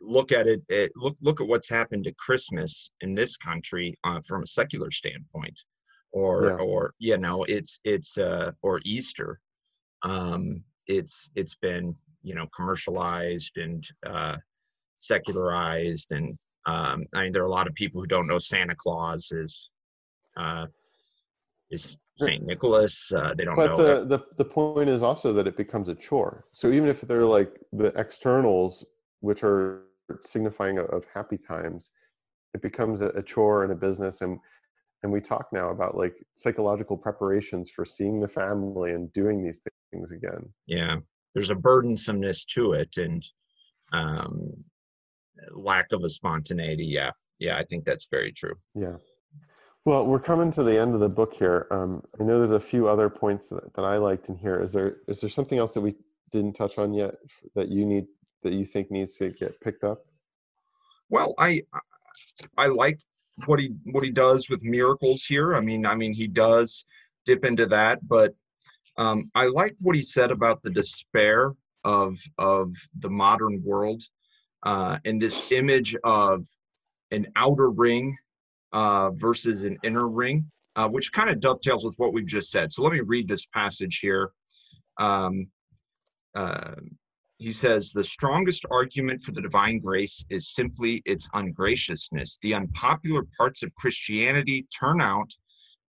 look 0.00 0.32
at 0.32 0.46
it, 0.46 0.62
it, 0.68 0.92
look 0.96 1.16
look 1.20 1.40
at 1.40 1.46
what's 1.46 1.68
happened 1.68 2.04
to 2.04 2.12
christmas 2.14 2.90
in 3.00 3.14
this 3.14 3.36
country 3.36 3.96
uh, 4.04 4.20
from 4.26 4.42
a 4.42 4.46
secular 4.46 4.90
standpoint 4.90 5.58
or 6.12 6.44
yeah. 6.44 6.64
or 6.64 6.94
you 6.98 7.16
know 7.16 7.44
it's 7.44 7.80
it's 7.84 8.18
uh 8.18 8.50
or 8.62 8.80
easter 8.84 9.40
um 10.02 10.62
it's 10.86 11.30
it's 11.36 11.54
been 11.56 11.94
you 12.22 12.34
know 12.34 12.46
commercialized 12.54 13.56
and 13.56 13.86
uh 14.06 14.36
secularized 14.96 16.08
and 16.10 16.36
um, 16.66 17.06
I 17.14 17.24
mean 17.24 17.32
there 17.32 17.42
are 17.42 17.46
a 17.46 17.50
lot 17.50 17.66
of 17.66 17.74
people 17.74 18.00
who 18.00 18.06
don't 18.06 18.26
know 18.26 18.38
Santa 18.38 18.74
Claus 18.74 19.30
is 19.32 19.70
uh, 20.36 20.66
is 21.70 21.96
Saint 22.16 22.44
Nicholas. 22.44 23.10
Uh, 23.12 23.34
they 23.36 23.44
don't 23.44 23.56
but 23.56 23.70
know. 23.70 23.76
But 23.76 24.08
the, 24.08 24.18
the 24.18 24.26
the 24.38 24.44
point 24.44 24.88
is 24.88 25.02
also 25.02 25.32
that 25.32 25.46
it 25.46 25.56
becomes 25.56 25.88
a 25.88 25.94
chore. 25.94 26.44
So 26.52 26.70
even 26.70 26.88
if 26.88 27.00
they're 27.00 27.24
like 27.24 27.60
the 27.72 27.92
externals, 27.98 28.84
which 29.20 29.42
are 29.42 29.84
signifying 30.20 30.78
of 30.78 31.04
happy 31.12 31.38
times, 31.38 31.90
it 32.54 32.62
becomes 32.62 33.00
a, 33.00 33.22
chore 33.22 33.62
and 33.62 33.72
a 33.72 33.76
business. 33.76 34.22
And 34.22 34.38
and 35.02 35.10
we 35.10 35.20
talk 35.20 35.46
now 35.52 35.70
about 35.70 35.96
like 35.96 36.14
psychological 36.34 36.96
preparations 36.96 37.70
for 37.70 37.84
seeing 37.84 38.20
the 38.20 38.28
family 38.28 38.92
and 38.92 39.10
doing 39.14 39.42
these 39.42 39.62
things 39.92 40.12
again. 40.12 40.46
Yeah, 40.66 40.96
there's 41.34 41.50
a 41.50 41.54
burdensomeness 41.54 42.44
to 42.54 42.72
it, 42.72 42.96
and 42.98 43.26
um, 43.92 44.52
lack 45.52 45.86
of 45.92 46.02
a 46.04 46.08
spontaneity. 46.08 46.84
Yeah, 46.84 47.12
yeah, 47.38 47.56
I 47.56 47.64
think 47.64 47.84
that's 47.84 48.08
very 48.10 48.32
true. 48.32 48.54
Yeah. 48.74 48.96
Well, 49.86 50.06
we're 50.06 50.20
coming 50.20 50.52
to 50.52 50.62
the 50.62 50.78
end 50.78 50.92
of 50.92 51.00
the 51.00 51.08
book 51.08 51.32
here. 51.32 51.66
Um, 51.70 52.02
I 52.20 52.24
know 52.24 52.36
there's 52.36 52.50
a 52.50 52.60
few 52.60 52.86
other 52.86 53.08
points 53.08 53.48
that, 53.48 53.72
that 53.72 53.84
I 53.84 53.96
liked 53.96 54.28
in 54.28 54.36
here. 54.36 54.56
Is 54.62 54.72
there 54.72 54.98
is 55.08 55.20
there 55.20 55.30
something 55.30 55.58
else 55.58 55.72
that 55.72 55.80
we 55.80 55.94
didn't 56.30 56.52
touch 56.52 56.76
on 56.76 56.92
yet 56.92 57.14
that 57.54 57.68
you 57.68 57.86
need 57.86 58.06
that 58.42 58.52
you 58.52 58.64
think 58.64 58.90
needs 58.90 59.16
to 59.18 59.30
get 59.30 59.60
picked 59.60 59.84
up? 59.84 60.04
Well, 61.08 61.34
I 61.38 61.62
I 62.56 62.66
like 62.66 63.00
what 63.46 63.60
he 63.60 63.74
what 63.84 64.04
he 64.04 64.10
does 64.10 64.48
with 64.48 64.62
miracles 64.62 65.24
here. 65.24 65.54
I 65.54 65.60
mean, 65.60 65.86
I 65.86 65.94
mean 65.94 66.12
he 66.12 66.26
does 66.26 66.84
dip 67.26 67.44
into 67.44 67.66
that, 67.66 68.06
but 68.06 68.34
um, 68.96 69.30
I 69.34 69.46
like 69.46 69.76
what 69.80 69.96
he 69.96 70.02
said 70.02 70.30
about 70.30 70.62
the 70.62 70.70
despair 70.70 71.52
of 71.84 72.18
of 72.38 72.70
the 72.98 73.10
modern 73.10 73.62
world 73.64 74.02
uh, 74.62 74.98
and 75.04 75.20
this 75.20 75.50
image 75.52 75.96
of 76.04 76.46
an 77.10 77.26
outer 77.36 77.70
ring 77.70 78.16
uh, 78.72 79.10
versus 79.12 79.64
an 79.64 79.78
inner 79.82 80.08
ring, 80.08 80.50
uh, 80.76 80.88
which 80.88 81.12
kind 81.12 81.30
of 81.30 81.40
dovetails 81.40 81.84
with 81.84 81.94
what 81.96 82.12
we've 82.12 82.26
just 82.26 82.50
said. 82.50 82.70
So 82.70 82.82
let 82.82 82.92
me 82.92 83.00
read 83.00 83.28
this 83.28 83.46
passage 83.46 83.98
here. 84.00 84.30
Um, 84.98 85.50
uh, 86.34 86.76
he 87.40 87.52
says, 87.52 87.90
The 87.90 88.04
strongest 88.04 88.66
argument 88.70 89.22
for 89.22 89.32
the 89.32 89.40
divine 89.40 89.78
grace 89.78 90.22
is 90.28 90.52
simply 90.52 91.00
its 91.06 91.26
ungraciousness. 91.32 92.38
The 92.42 92.52
unpopular 92.52 93.22
parts 93.38 93.62
of 93.62 93.74
Christianity 93.76 94.68
turn 94.78 95.00
out, 95.00 95.32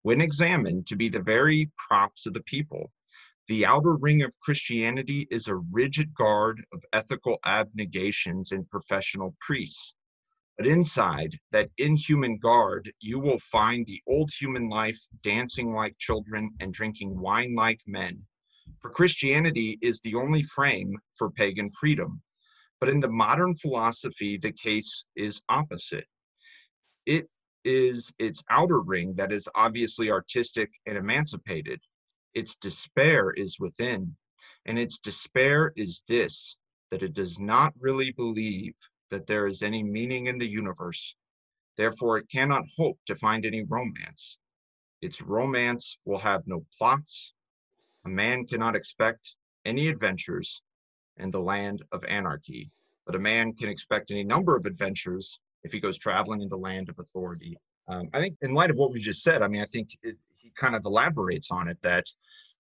when 0.03 0.21
examined, 0.21 0.87
to 0.87 0.95
be 0.95 1.09
the 1.09 1.21
very 1.21 1.69
props 1.77 2.25
of 2.25 2.33
the 2.33 2.43
people. 2.43 2.93
The 3.49 3.65
outer 3.65 3.97
ring 3.97 4.21
of 4.21 4.31
Christianity 4.39 5.27
is 5.29 5.49
a 5.49 5.57
rigid 5.57 6.13
guard 6.13 6.65
of 6.71 6.85
ethical 6.93 7.37
abnegations 7.43 8.53
and 8.53 8.69
professional 8.69 9.35
priests. 9.41 9.93
But 10.57 10.67
inside 10.67 11.37
that 11.51 11.69
inhuman 11.77 12.37
guard, 12.37 12.93
you 13.01 13.19
will 13.19 13.39
find 13.39 13.85
the 13.85 14.01
old 14.07 14.31
human 14.31 14.69
life 14.69 14.99
dancing 15.21 15.73
like 15.73 15.97
children 15.97 16.51
and 16.61 16.73
drinking 16.73 17.19
wine 17.19 17.55
like 17.55 17.81
men. 17.85 18.25
For 18.79 18.89
Christianity 18.89 19.77
is 19.81 19.99
the 20.01 20.15
only 20.15 20.43
frame 20.43 20.97
for 21.17 21.31
pagan 21.31 21.71
freedom. 21.71 22.21
But 22.79 22.89
in 22.89 22.99
the 22.99 23.09
modern 23.11 23.55
philosophy, 23.55 24.37
the 24.37 24.53
case 24.53 25.05
is 25.15 25.41
opposite. 25.49 26.07
It 27.05 27.29
is 27.63 28.11
its 28.17 28.43
outer 28.49 28.81
ring 28.81 29.15
that 29.15 29.31
is 29.31 29.47
obviously 29.53 30.09
artistic 30.09 30.71
and 30.85 30.97
emancipated, 30.97 31.79
its 32.33 32.55
despair 32.55 33.31
is 33.31 33.59
within. 33.59 34.15
And 34.65 34.79
its 34.79 34.99
despair 34.99 35.73
is 35.75 36.03
this 36.07 36.57
that 36.91 37.03
it 37.03 37.13
does 37.13 37.39
not 37.39 37.73
really 37.79 38.11
believe 38.11 38.73
that 39.09 39.27
there 39.27 39.47
is 39.47 39.61
any 39.61 39.83
meaning 39.83 40.27
in 40.27 40.37
the 40.37 40.49
universe. 40.49 41.15
Therefore, 41.77 42.17
it 42.17 42.29
cannot 42.29 42.65
hope 42.77 42.99
to 43.05 43.15
find 43.15 43.45
any 43.45 43.63
romance. 43.63 44.37
Its 45.01 45.21
romance 45.21 45.97
will 46.05 46.19
have 46.19 46.47
no 46.47 46.65
plots. 46.77 47.33
A 48.05 48.09
man 48.09 48.45
cannot 48.45 48.75
expect 48.75 49.35
any 49.65 49.87
adventures 49.87 50.61
in 51.17 51.31
the 51.31 51.41
land 51.41 51.83
of 51.91 52.03
anarchy, 52.05 52.71
but 53.05 53.15
a 53.15 53.19
man 53.19 53.53
can 53.53 53.69
expect 53.69 54.11
any 54.11 54.23
number 54.23 54.55
of 54.55 54.65
adventures 54.65 55.39
if 55.63 55.71
he 55.71 55.79
goes 55.79 55.97
traveling 55.97 56.41
in 56.41 56.49
the 56.49 56.57
land 56.57 56.89
of 56.89 56.97
authority. 56.99 57.57
Um, 57.87 58.09
I 58.13 58.19
think, 58.19 58.37
in 58.41 58.53
light 58.53 58.71
of 58.71 58.77
what 58.77 58.91
we 58.91 58.99
just 58.99 59.21
said, 59.23 59.41
I 59.41 59.47
mean, 59.47 59.61
I 59.61 59.65
think 59.65 59.89
it, 60.01 60.17
he 60.37 60.51
kind 60.57 60.75
of 60.75 60.85
elaborates 60.85 61.51
on 61.51 61.67
it 61.67 61.77
that 61.83 62.05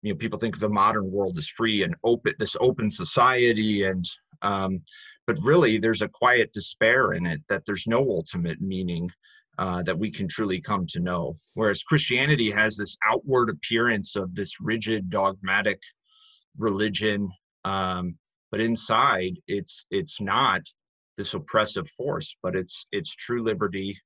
you 0.03 0.13
know 0.13 0.17
people 0.17 0.39
think 0.39 0.59
the 0.59 0.69
modern 0.69 1.11
world 1.11 1.39
is 1.39 1.49
free 1.49 1.83
and 1.83 1.95
open 2.03 2.35
this 2.39 2.57
open 2.61 2.91
society 2.91 3.85
and 3.85 4.05
Um, 4.43 4.83
but 5.27 5.37
really, 5.43 5.79
there's 5.79 6.03
a 6.03 6.09
quiet 6.09 6.53
despair 6.53 7.13
in 7.13 7.27
it 7.27 7.41
that 7.49 7.65
there's 7.67 7.87
no 7.87 7.99
ultimate 7.99 8.61
meaning 8.61 9.11
uh, 9.59 9.83
that 9.83 9.99
we 9.99 10.11
can 10.11 10.29
truly 10.29 10.61
come 10.61 10.87
to 10.87 11.01
know. 11.01 11.37
Whereas 11.55 11.83
Christianity 11.83 12.51
has 12.51 12.77
this 12.77 12.97
outward 13.05 13.51
appearance 13.51 14.17
of 14.17 14.35
this 14.35 14.61
rigid, 14.61 15.11
dogmatic 15.11 15.81
religion, 16.57 17.29
um, 17.65 18.17
but 18.51 18.61
inside, 18.61 19.35
it's 19.47 19.85
it's 19.91 20.21
not 20.21 20.63
this 21.17 21.35
oppressive 21.35 21.89
force, 21.89 22.37
but 22.43 22.57
it's 22.57 22.87
it's 22.93 23.15
true 23.15 23.43
liberty, 23.43 23.99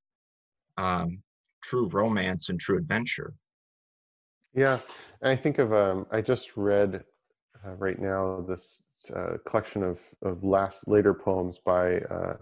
um, 0.77 1.21
true 1.63 1.87
romance, 1.87 2.49
and 2.49 2.59
true 2.59 2.77
adventure. 2.77 3.33
Yeah, 4.53 4.79
I 5.21 5.35
think 5.35 5.59
of 5.59 5.71
um, 5.73 6.07
I 6.11 6.21
just 6.21 6.57
read 6.57 7.03
uh, 7.65 7.71
right 7.75 7.99
now 7.99 8.41
this 8.47 8.83
uh, 9.15 9.37
collection 9.45 9.83
of 9.83 10.01
of 10.21 10.43
last 10.43 10.87
later 10.87 11.13
poems 11.13 11.59
by 11.63 11.99
uh, 11.99 12.37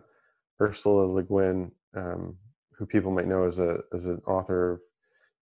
Ursula 0.59 1.05
Le 1.05 1.23
Guin, 1.23 1.71
um, 1.95 2.37
who 2.81 2.87
people 2.87 3.11
might 3.11 3.27
know 3.27 3.43
as 3.43 3.59
a 3.59 3.77
as 3.93 4.05
an 4.07 4.19
author 4.25 4.71
of 4.71 4.79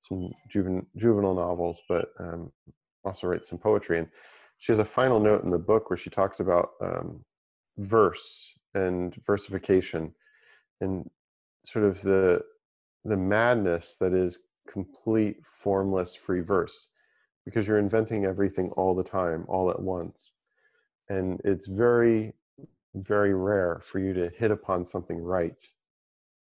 some 0.02 0.30
juvenile 0.49 0.86
juvenile 0.97 1.34
novels, 1.34 1.82
but 1.88 2.10
um, 2.19 2.52
also 3.06 3.28
writes 3.28 3.47
some 3.47 3.58
poetry. 3.58 3.97
And 3.97 4.10
she 4.58 4.73
has 4.73 4.80
a 4.80 4.86
final 4.86 5.21
note 5.21 5.45
in 5.45 5.49
the 5.49 5.58
book 5.58 5.89
where 5.89 5.95
she 5.95 6.10
talks 6.10 6.41
about 6.41 6.71
um, 6.82 7.23
verse 7.78 8.52
and 8.75 9.15
versification 9.25 10.13
and 10.82 11.10
sort 11.63 11.86
of 11.86 12.02
the 12.02 12.41
the 13.06 13.15
madness 13.15 13.95
that 14.02 14.12
is 14.12 14.39
complete 14.69 15.38
formless 15.45 16.15
free 16.15 16.41
verse 16.41 16.88
because 17.45 17.65
you're 17.65 17.80
inventing 17.80 18.25
everything 18.25 18.69
all 18.71 18.93
the 18.93 19.04
time 19.04 19.45
all 19.47 19.71
at 19.71 19.82
once 19.82 20.32
and 21.08 21.41
it's 21.45 21.67
very 21.67 22.34
very 22.95 23.34
rare 23.34 23.82
for 23.84 23.99
you 23.99 24.13
to 24.13 24.30
hit 24.38 24.52
upon 24.52 24.86
something 24.86 25.17
right 25.17 25.60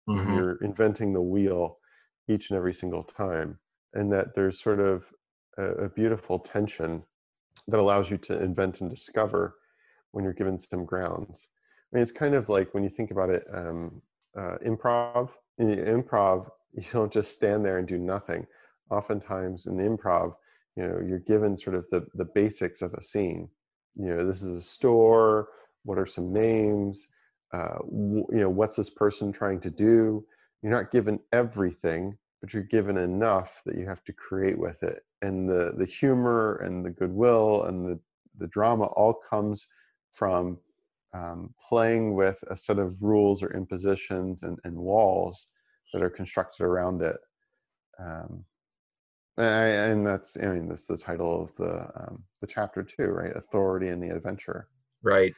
mm-hmm. 0.08 0.34
you're 0.34 0.56
inventing 0.62 1.12
the 1.12 1.20
wheel 1.20 1.78
each 2.28 2.50
and 2.50 2.56
every 2.56 2.74
single 2.74 3.02
time 3.02 3.58
and 3.94 4.12
that 4.12 4.34
there's 4.34 4.60
sort 4.60 4.80
of 4.80 5.04
a, 5.58 5.64
a, 5.64 5.88
beautiful 5.88 6.38
tension 6.38 7.02
that 7.68 7.80
allows 7.80 8.10
you 8.10 8.18
to 8.18 8.42
invent 8.42 8.80
and 8.80 8.90
discover 8.90 9.56
when 10.12 10.24
you're 10.24 10.32
given 10.32 10.58
some 10.58 10.84
grounds. 10.84 11.48
I 11.92 11.96
mean 11.96 12.02
it's 12.02 12.12
kind 12.12 12.34
of 12.34 12.48
like 12.48 12.72
when 12.74 12.84
you 12.84 12.90
think 12.90 13.10
about 13.10 13.30
it 13.30 13.44
um, 13.52 14.02
uh, 14.38 14.58
improv. 14.64 15.30
In 15.58 15.68
improv 15.68 16.48
you 16.74 16.84
don't 16.92 17.12
just 17.12 17.32
stand 17.32 17.64
there 17.64 17.78
and 17.78 17.88
do 17.88 17.98
nothing. 17.98 18.46
Oftentimes 18.90 19.66
in 19.66 19.76
the 19.76 19.84
improv 19.84 20.34
you 20.76 20.86
know 20.86 21.00
you're 21.06 21.20
given 21.20 21.56
sort 21.56 21.76
of 21.76 21.86
the 21.90 22.06
the 22.14 22.26
basics 22.34 22.82
of 22.82 22.92
a 22.94 23.02
scene. 23.02 23.48
You 23.94 24.14
know 24.14 24.26
this 24.26 24.42
is 24.42 24.58
a 24.58 24.62
store. 24.62 25.48
What 25.84 25.98
are 25.98 26.06
some 26.06 26.32
names 26.32 27.06
uh, 27.52 27.78
you 27.90 28.26
know 28.30 28.50
what's 28.50 28.76
this 28.76 28.90
person 28.90 29.32
trying 29.32 29.60
to 29.60 29.70
do 29.70 30.24
you're 30.62 30.72
not 30.72 30.90
given 30.90 31.20
everything 31.32 32.16
but 32.40 32.52
you're 32.52 32.62
given 32.64 32.96
enough 32.96 33.62
that 33.64 33.76
you 33.76 33.86
have 33.86 34.04
to 34.04 34.12
create 34.12 34.58
with 34.58 34.82
it 34.82 35.04
and 35.22 35.48
the 35.48 35.72
the 35.78 35.86
humor 35.86 36.56
and 36.64 36.84
the 36.84 36.90
goodwill 36.90 37.64
and 37.64 37.86
the 37.86 37.98
the 38.38 38.46
drama 38.48 38.84
all 38.84 39.14
comes 39.14 39.66
from 40.12 40.58
um, 41.14 41.54
playing 41.68 42.14
with 42.14 42.42
a 42.48 42.56
set 42.56 42.78
of 42.78 43.02
rules 43.02 43.42
or 43.42 43.52
impositions 43.54 44.42
and, 44.42 44.58
and 44.64 44.76
walls 44.76 45.48
that 45.92 46.02
are 46.02 46.10
constructed 46.10 46.64
around 46.64 47.02
it. 47.02 47.16
Um, 47.98 48.44
and, 49.38 49.92
and 49.92 50.06
that's 50.06 50.36
I 50.42 50.46
mean 50.46 50.68
that's 50.68 50.86
the 50.86 50.96
title 50.96 51.42
of 51.42 51.54
the 51.56 51.88
um, 52.00 52.24
the 52.40 52.46
chapter 52.46 52.82
too, 52.82 53.06
right? 53.06 53.36
Authority 53.36 53.88
and 53.88 54.02
the 54.02 54.14
adventure. 54.14 54.68
Right. 55.02 55.34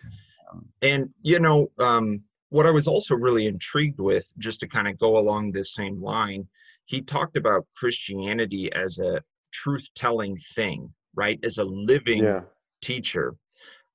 And 0.83 1.11
you 1.23 1.39
know 1.39 1.71
um, 1.79 2.23
what 2.51 2.67
I 2.67 2.71
was 2.71 2.87
also 2.87 3.15
really 3.15 3.47
intrigued 3.47 4.01
with, 4.01 4.33
just 4.39 4.61
to 4.61 4.69
kind 4.69 4.89
of 4.89 4.99
go 4.99 5.19
along 5.19 5.53
this 5.53 5.75
same 5.75 6.03
line, 6.03 6.47
he 6.87 7.03
talked 7.03 7.37
about 7.37 7.67
Christianity 7.77 8.73
as 8.73 8.99
a 8.99 9.23
truth-telling 9.53 10.37
thing, 10.55 10.93
right? 11.15 11.39
As 11.45 11.59
a 11.59 11.65
living 11.65 12.25
yeah. 12.25 12.43
teacher. 12.83 13.35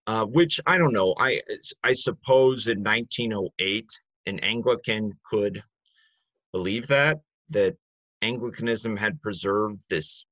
Uh, 0.05 0.25
which 0.25 0.59
I 0.65 0.77
don't 0.77 0.91
know. 0.91 1.15
I 1.17 1.41
I 1.81 1.93
suppose 1.93 2.67
in 2.67 2.83
1908, 2.83 3.87
an 4.25 4.39
Anglican 4.39 5.13
could 5.25 5.63
believe 6.51 6.87
that 6.87 7.21
that 7.51 7.77
Anglicanism 8.21 8.97
had 8.97 9.21
preserved 9.21 9.83
this 9.89 10.25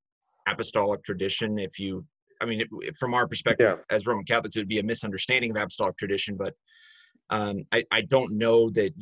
apostolic 0.48 1.04
tradition. 1.04 1.60
If 1.60 1.80
you, 1.80 2.06
I 2.42 2.46
mean, 2.46 2.62
it, 2.62 2.96
from 2.98 3.14
our 3.14 3.28
perspective 3.28 3.78
yeah. 3.78 3.96
as 3.96 4.08
Roman 4.08 4.26
Catholics, 4.26 4.56
it 4.56 4.60
would 4.60 4.68
be 4.68 4.80
a 4.80 4.84
misunderstanding 4.84 5.52
of 5.52 5.58
apostolic 5.58 5.98
tradition. 5.98 6.36
But 6.36 6.54
um, 7.30 7.64
I, 7.72 7.84
I 7.92 8.02
don't 8.02 8.38
know 8.38 8.70
that. 8.72 8.94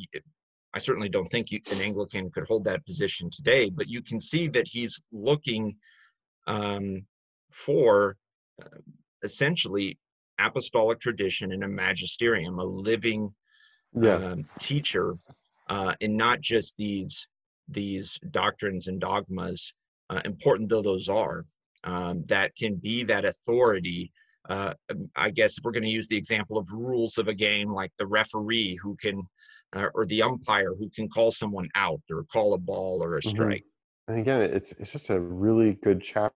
I 0.71 0.77
certainly 0.77 1.09
don't 1.09 1.25
think 1.25 1.51
you, 1.51 1.61
an 1.71 1.81
Anglican 1.81 2.29
could 2.29 2.45
hold 2.45 2.65
that 2.65 2.85
position 2.85 3.29
today. 3.31 3.71
But 3.71 3.87
you 3.87 4.03
can 4.03 4.21
see 4.21 4.47
that 4.49 4.67
he's 4.67 5.01
looking 5.11 5.75
um, 6.45 7.05
for 7.51 8.17
uh, 8.61 8.77
essentially 9.23 9.97
apostolic 10.37 10.99
tradition 10.99 11.51
and 11.51 11.63
a 11.63 11.67
magisterium, 11.67 12.59
a 12.59 12.63
living 12.63 13.29
yeah. 13.93 14.15
um, 14.15 14.45
teacher 14.59 15.15
uh, 15.69 15.93
and 16.01 16.15
not 16.15 16.41
just 16.41 16.75
these 16.77 17.27
these 17.67 18.19
doctrines 18.31 18.87
and 18.87 18.99
dogmas, 18.99 19.73
uh, 20.09 20.21
important 20.25 20.69
though 20.69 20.81
those 20.81 21.07
are, 21.07 21.45
um, 21.83 22.23
that 22.27 22.55
can 22.55 22.75
be 22.75 23.03
that 23.03 23.25
authority. 23.25 24.11
Uh, 24.47 24.73
um, 24.89 25.09
I 25.15 25.29
guess 25.29 25.57
if 25.57 25.63
we're 25.63 25.71
going 25.71 25.83
to 25.83 25.89
use 25.89 26.07
the 26.07 26.17
example 26.17 26.57
of 26.57 26.67
rules 26.71 27.17
of 27.17 27.27
a 27.27 27.33
game, 27.33 27.69
like 27.69 27.91
the 27.97 28.07
referee 28.07 28.79
who 28.81 28.95
can, 28.95 29.21
uh, 29.73 29.89
or 29.93 30.05
the 30.05 30.21
umpire 30.21 30.73
who 30.77 30.89
can 30.89 31.07
call 31.07 31.31
someone 31.31 31.69
out 31.75 32.01
or 32.09 32.23
call 32.23 32.53
a 32.53 32.57
ball 32.57 33.03
or 33.03 33.17
a 33.17 33.21
mm-hmm. 33.21 33.29
strike. 33.29 33.61
Mm-hmm. 33.61 34.11
And 34.13 34.21
again, 34.21 34.41
it's 34.41 34.71
it's 34.73 34.91
just 34.91 35.11
a 35.11 35.19
really 35.19 35.75
good 35.83 36.01
chapter. 36.01 36.33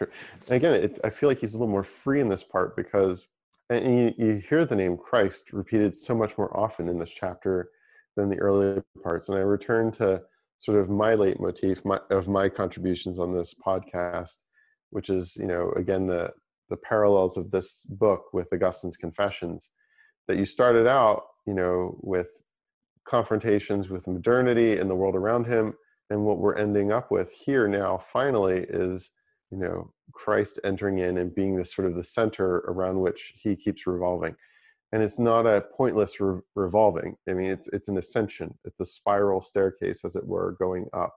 And 0.00 0.50
again, 0.50 0.74
it, 0.74 1.00
I 1.04 1.10
feel 1.10 1.28
like 1.28 1.38
he's 1.38 1.54
a 1.54 1.58
little 1.58 1.72
more 1.72 1.84
free 1.84 2.20
in 2.20 2.28
this 2.28 2.44
part 2.44 2.76
because, 2.76 3.28
and 3.70 3.98
you, 3.98 4.14
you 4.18 4.34
hear 4.36 4.66
the 4.66 4.76
name 4.76 4.98
Christ 4.98 5.52
repeated 5.54 5.94
so 5.94 6.14
much 6.14 6.36
more 6.36 6.54
often 6.54 6.86
in 6.86 6.98
this 6.98 7.10
chapter 7.10 7.70
than 8.16 8.28
the 8.28 8.38
earlier 8.38 8.84
parts. 9.02 9.30
And 9.30 9.38
I 9.38 9.40
return 9.40 9.90
to 9.92 10.22
sort 10.58 10.78
of 10.78 10.90
my 10.90 11.14
leitmotif 11.14 11.84
my, 11.84 11.98
of 12.10 12.28
my 12.28 12.48
contributions 12.48 13.18
on 13.18 13.34
this 13.34 13.54
podcast, 13.54 14.40
which 14.94 15.10
is, 15.10 15.36
you 15.36 15.46
know, 15.46 15.72
again, 15.72 16.06
the, 16.06 16.32
the 16.70 16.76
parallels 16.76 17.36
of 17.36 17.50
this 17.50 17.84
book 17.84 18.26
with 18.32 18.52
Augustine's 18.52 18.96
Confessions, 18.96 19.70
that 20.28 20.38
you 20.38 20.46
started 20.46 20.86
out, 20.86 21.24
you 21.46 21.52
know, 21.52 21.98
with 22.02 22.28
confrontations 23.04 23.90
with 23.90 24.06
modernity 24.06 24.78
and 24.78 24.88
the 24.88 24.94
world 24.94 25.16
around 25.16 25.46
him. 25.46 25.74
And 26.10 26.24
what 26.24 26.38
we're 26.38 26.56
ending 26.56 26.92
up 26.92 27.10
with 27.10 27.32
here 27.32 27.66
now, 27.66 27.98
finally, 27.98 28.66
is, 28.68 29.10
you 29.50 29.58
know, 29.58 29.92
Christ 30.12 30.60
entering 30.62 30.98
in 31.00 31.18
and 31.18 31.34
being 31.34 31.56
the 31.56 31.66
sort 31.66 31.88
of 31.88 31.96
the 31.96 32.04
center 32.04 32.58
around 32.68 33.00
which 33.00 33.32
he 33.36 33.56
keeps 33.56 33.86
revolving. 33.86 34.36
And 34.92 35.02
it's 35.02 35.18
not 35.18 35.44
a 35.44 35.66
pointless 35.76 36.20
re- 36.20 36.40
revolving. 36.54 37.16
I 37.28 37.34
mean 37.34 37.50
it's 37.50 37.66
it's 37.68 37.88
an 37.88 37.98
ascension. 37.98 38.56
It's 38.64 38.78
a 38.78 38.86
spiral 38.86 39.40
staircase 39.42 40.04
as 40.04 40.14
it 40.14 40.24
were 40.24 40.56
going 40.60 40.86
up. 40.92 41.16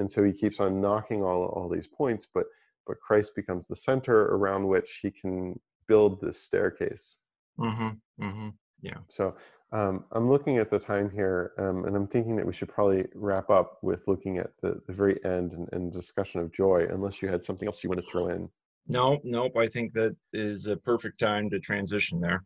And 0.00 0.10
so 0.10 0.24
he 0.24 0.32
keeps 0.32 0.58
on 0.58 0.80
knocking 0.80 1.22
all 1.22 1.44
all 1.46 1.68
these 1.68 1.86
points 1.86 2.26
but 2.34 2.46
but 2.86 3.00
christ 3.00 3.34
becomes 3.34 3.66
the 3.66 3.76
center 3.76 4.26
around 4.26 4.66
which 4.66 5.00
he 5.02 5.10
can 5.10 5.58
build 5.88 6.20
this 6.20 6.42
staircase 6.42 7.16
mm-hmm, 7.58 8.24
mm-hmm, 8.24 8.48
yeah 8.82 8.98
so 9.08 9.34
um, 9.72 10.04
i'm 10.12 10.30
looking 10.30 10.58
at 10.58 10.70
the 10.70 10.78
time 10.78 11.10
here 11.10 11.52
um, 11.58 11.84
and 11.84 11.96
i'm 11.96 12.06
thinking 12.06 12.36
that 12.36 12.46
we 12.46 12.52
should 12.52 12.68
probably 12.68 13.04
wrap 13.14 13.50
up 13.50 13.78
with 13.82 14.06
looking 14.06 14.38
at 14.38 14.50
the, 14.62 14.80
the 14.86 14.92
very 14.92 15.22
end 15.24 15.52
and, 15.52 15.68
and 15.72 15.92
discussion 15.92 16.40
of 16.40 16.52
joy 16.52 16.86
unless 16.90 17.20
you 17.20 17.28
had 17.28 17.44
something 17.44 17.66
else 17.66 17.82
you 17.82 17.90
want 17.90 18.00
to 18.00 18.10
throw 18.10 18.28
in 18.28 18.48
no 18.88 19.18
nope 19.24 19.56
i 19.56 19.66
think 19.66 19.92
that 19.92 20.16
is 20.32 20.66
a 20.66 20.76
perfect 20.76 21.18
time 21.18 21.50
to 21.50 21.58
transition 21.58 22.20
there 22.20 22.42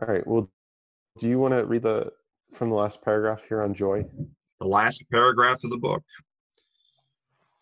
all 0.00 0.08
right. 0.08 0.26
Well, 0.26 0.50
do 1.18 1.28
you 1.28 1.38
want 1.38 1.54
to 1.54 1.64
read 1.66 1.82
the 1.82 2.12
from 2.52 2.70
the 2.70 2.76
last 2.76 3.02
paragraph 3.02 3.42
here 3.48 3.62
on 3.62 3.74
joy? 3.74 4.04
The 4.60 4.66
last 4.66 5.04
paragraph 5.10 5.64
of 5.64 5.70
the 5.70 5.76
book. 5.76 6.04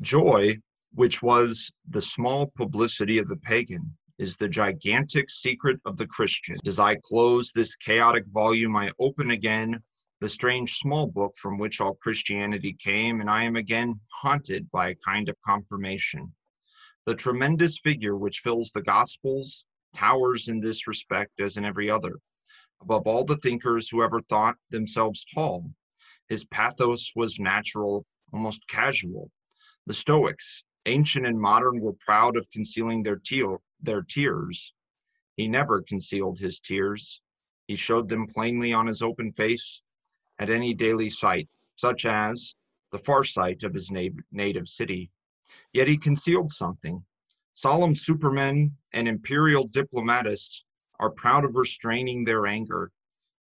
Joy, 0.02 0.58
which 0.96 1.22
was 1.22 1.70
the 1.90 2.00
small 2.00 2.50
publicity 2.56 3.18
of 3.18 3.28
the 3.28 3.36
pagan, 3.36 3.94
is 4.18 4.34
the 4.34 4.48
gigantic 4.48 5.28
secret 5.28 5.78
of 5.84 5.98
the 5.98 6.06
Christian. 6.06 6.56
As 6.66 6.78
I 6.78 6.94
close 6.94 7.52
this 7.52 7.76
chaotic 7.76 8.24
volume, 8.28 8.74
I 8.74 8.90
open 8.98 9.30
again 9.30 9.82
the 10.22 10.28
strange 10.30 10.78
small 10.78 11.06
book 11.06 11.34
from 11.36 11.58
which 11.58 11.82
all 11.82 11.96
Christianity 11.96 12.72
came, 12.72 13.20
and 13.20 13.28
I 13.28 13.44
am 13.44 13.56
again 13.56 14.00
haunted 14.10 14.70
by 14.70 14.88
a 14.88 14.94
kind 14.94 15.28
of 15.28 15.36
confirmation. 15.44 16.34
The 17.04 17.14
tremendous 17.14 17.78
figure 17.78 18.16
which 18.16 18.40
fills 18.40 18.70
the 18.70 18.82
Gospels 18.82 19.66
towers 19.94 20.48
in 20.48 20.60
this 20.60 20.86
respect 20.86 21.40
as 21.40 21.58
in 21.58 21.66
every 21.66 21.90
other. 21.90 22.18
Above 22.80 23.06
all 23.06 23.24
the 23.24 23.36
thinkers 23.36 23.90
who 23.90 24.02
ever 24.02 24.20
thought 24.20 24.56
themselves 24.70 25.26
tall, 25.34 25.70
his 26.30 26.46
pathos 26.46 27.12
was 27.14 27.38
natural, 27.38 28.06
almost 28.32 28.66
casual. 28.66 29.30
The 29.86 29.94
Stoics, 29.94 30.64
ancient 30.86 31.26
and 31.26 31.38
modern, 31.38 31.80
were 31.80 31.92
proud 31.94 32.36
of 32.36 32.50
concealing 32.50 33.02
their, 33.02 33.16
te- 33.16 33.44
their 33.80 34.02
tears. 34.02 34.72
He 35.36 35.48
never 35.48 35.82
concealed 35.82 36.38
his 36.38 36.60
tears. 36.60 37.20
He 37.66 37.76
showed 37.76 38.08
them 38.08 38.26
plainly 38.26 38.72
on 38.72 38.86
his 38.86 39.02
open 39.02 39.32
face 39.32 39.82
at 40.38 40.50
any 40.50 40.72
daily 40.72 41.10
sight, 41.10 41.48
such 41.74 42.06
as 42.06 42.54
the 42.90 42.98
far 42.98 43.24
sight 43.24 43.64
of 43.64 43.74
his 43.74 43.90
na- 43.90 44.08
native 44.32 44.68
city. 44.68 45.10
Yet 45.72 45.88
he 45.88 45.98
concealed 45.98 46.50
something. 46.50 47.04
Solemn 47.52 47.94
supermen 47.94 48.76
and 48.92 49.08
imperial 49.08 49.66
diplomatists 49.68 50.64
are 51.00 51.10
proud 51.10 51.44
of 51.44 51.56
restraining 51.56 52.24
their 52.24 52.46
anger. 52.46 52.92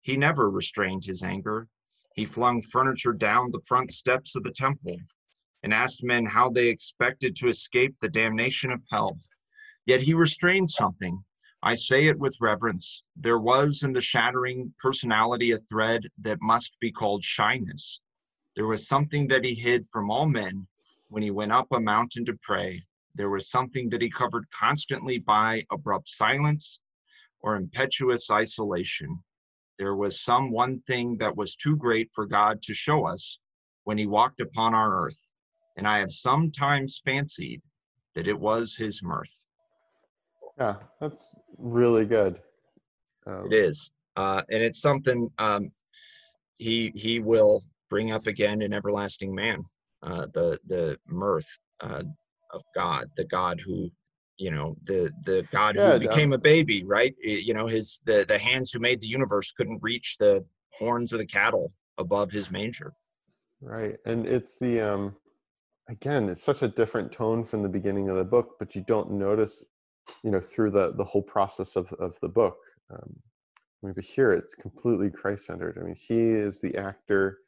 He 0.02 0.16
never 0.16 0.50
restrained 0.50 1.04
his 1.04 1.22
anger. 1.22 1.68
He 2.14 2.24
flung 2.24 2.62
furniture 2.62 3.12
down 3.12 3.50
the 3.50 3.62
front 3.66 3.92
steps 3.92 4.36
of 4.36 4.42
the 4.42 4.52
temple 4.52 4.96
and 5.64 5.72
asked 5.72 6.04
men 6.04 6.26
how 6.26 6.50
they 6.50 6.68
expected 6.68 7.34
to 7.34 7.48
escape 7.48 7.96
the 8.00 8.08
damnation 8.10 8.70
of 8.70 8.82
hell. 8.92 9.18
Yet 9.86 10.02
he 10.02 10.12
restrained 10.12 10.70
something. 10.70 11.24
I 11.62 11.74
say 11.74 12.06
it 12.06 12.18
with 12.18 12.36
reverence. 12.38 13.02
There 13.16 13.40
was 13.40 13.82
in 13.82 13.94
the 13.94 14.02
shattering 14.02 14.74
personality 14.78 15.52
a 15.52 15.58
thread 15.58 16.02
that 16.18 16.42
must 16.42 16.76
be 16.80 16.92
called 16.92 17.24
shyness. 17.24 18.02
There 18.54 18.66
was 18.66 18.86
something 18.86 19.26
that 19.28 19.42
he 19.42 19.54
hid 19.54 19.86
from 19.90 20.10
all 20.10 20.26
men 20.26 20.66
when 21.08 21.22
he 21.22 21.30
went 21.30 21.52
up 21.52 21.68
a 21.72 21.80
mountain 21.80 22.26
to 22.26 22.38
pray. 22.42 22.84
There 23.14 23.30
was 23.30 23.50
something 23.50 23.88
that 23.88 24.02
he 24.02 24.10
covered 24.10 24.44
constantly 24.50 25.18
by 25.18 25.64
abrupt 25.70 26.10
silence 26.10 26.78
or 27.40 27.56
impetuous 27.56 28.30
isolation. 28.30 29.24
There 29.78 29.96
was 29.96 30.20
some 30.20 30.50
one 30.50 30.82
thing 30.82 31.16
that 31.18 31.36
was 31.36 31.56
too 31.56 31.76
great 31.76 32.10
for 32.12 32.26
God 32.26 32.60
to 32.64 32.74
show 32.74 33.06
us 33.06 33.38
when 33.84 33.96
he 33.96 34.06
walked 34.06 34.40
upon 34.40 34.74
our 34.74 35.06
earth, 35.06 35.23
and 35.76 35.86
I 35.86 35.98
have 35.98 36.10
sometimes 36.10 37.00
fancied 37.04 37.62
that 38.14 38.28
it 38.28 38.38
was 38.38 38.76
his 38.76 39.02
mirth. 39.02 39.44
Yeah, 40.58 40.76
that's 41.00 41.34
really 41.58 42.04
good. 42.04 42.40
Um, 43.26 43.46
It 43.50 43.54
is, 43.54 43.90
uh, 44.16 44.42
and 44.50 44.62
it's 44.62 44.80
something 44.80 45.30
um, 45.38 45.70
he 46.58 46.92
he 46.94 47.20
will 47.20 47.62
bring 47.90 48.12
up 48.12 48.26
again 48.26 48.62
in 48.62 48.72
Everlasting 48.72 49.34
Man, 49.34 49.64
uh, 50.02 50.26
the 50.32 50.58
the 50.66 50.98
mirth 51.06 51.58
uh, 51.80 52.04
of 52.52 52.62
God, 52.74 53.10
the 53.16 53.24
God 53.24 53.60
who, 53.60 53.90
you 54.36 54.50
know, 54.50 54.76
the 54.84 55.12
the 55.24 55.46
God 55.50 55.76
Yeah, 55.76 55.94
who 55.94 56.00
became 56.00 56.32
a 56.32 56.38
baby, 56.38 56.84
right? 56.84 57.14
You 57.20 57.54
know, 57.54 57.66
his 57.66 58.00
the 58.04 58.24
the 58.28 58.38
hands 58.38 58.70
who 58.70 58.78
made 58.78 59.00
the 59.00 59.08
universe 59.08 59.52
couldn't 59.52 59.82
reach 59.82 60.16
the 60.18 60.44
horns 60.70 61.12
of 61.12 61.18
the 61.18 61.26
cattle 61.26 61.72
above 61.98 62.30
his 62.30 62.50
manger. 62.50 62.92
Right. 63.60 63.96
And 64.04 64.26
it's 64.26 64.58
the 64.58 64.80
um 64.80 65.16
again, 65.88 66.28
it's 66.28 66.42
such 66.42 66.62
a 66.62 66.68
different 66.68 67.12
tone 67.12 67.44
from 67.44 67.62
the 67.62 67.68
beginning 67.68 68.08
of 68.08 68.16
the 68.16 68.24
book, 68.24 68.56
but 68.58 68.74
you 68.74 68.82
don't 68.86 69.12
notice, 69.12 69.64
you 70.22 70.30
know, 70.30 70.40
through 70.40 70.70
the 70.70 70.92
the 70.96 71.04
whole 71.04 71.22
process 71.22 71.76
of 71.76 71.92
of 71.94 72.18
the 72.20 72.28
book. 72.28 72.56
Um 72.90 73.16
I 73.82 73.88
mean, 73.88 73.94
but 73.94 74.04
here 74.04 74.32
it's 74.32 74.54
completely 74.54 75.10
Christ 75.10 75.46
centered. 75.46 75.76
I 75.78 75.82
mean, 75.84 75.94
he 75.94 76.30
is 76.30 76.60
the 76.60 76.74
actor 76.76 77.40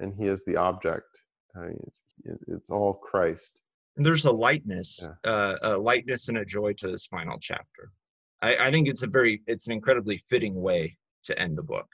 and 0.00 0.12
he 0.14 0.26
is 0.26 0.44
the 0.44 0.56
object. 0.56 1.22
I 1.56 1.60
mean, 1.60 1.80
it's 1.86 2.02
it's 2.46 2.70
all 2.70 2.94
Christ. 2.94 3.60
And 3.96 4.04
there's 4.06 4.26
a 4.26 4.32
lightness, 4.32 5.00
Yeah. 5.02 5.30
uh, 5.30 5.56
a 5.62 5.78
lightness 5.78 6.28
and 6.28 6.38
a 6.38 6.44
joy 6.44 6.72
to 6.74 6.88
this 6.88 7.06
final 7.06 7.38
chapter. 7.40 7.90
I, 8.42 8.68
I 8.68 8.70
think 8.70 8.86
it's 8.86 9.02
a 9.02 9.08
very, 9.08 9.42
it's 9.48 9.66
an 9.66 9.72
incredibly 9.72 10.18
fitting 10.18 10.54
way 10.62 10.96
to 11.24 11.36
end 11.36 11.58
the 11.58 11.64
book. 11.64 11.88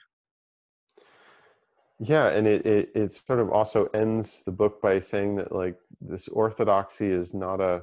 Yeah, 2.01 2.31
and 2.31 2.47
it, 2.47 2.67
it 2.67 2.91
it 2.95 3.13
sort 3.13 3.39
of 3.39 3.51
also 3.51 3.87
ends 3.95 4.43
the 4.45 4.53
book 4.53 4.83
by 4.83 4.99
saying 5.01 5.37
that 5.37 5.53
like 5.53 5.77
this 6.01 6.29
orthodoxy 6.29 7.07
is 7.07 7.35
not 7.35 7.61
a, 7.61 7.83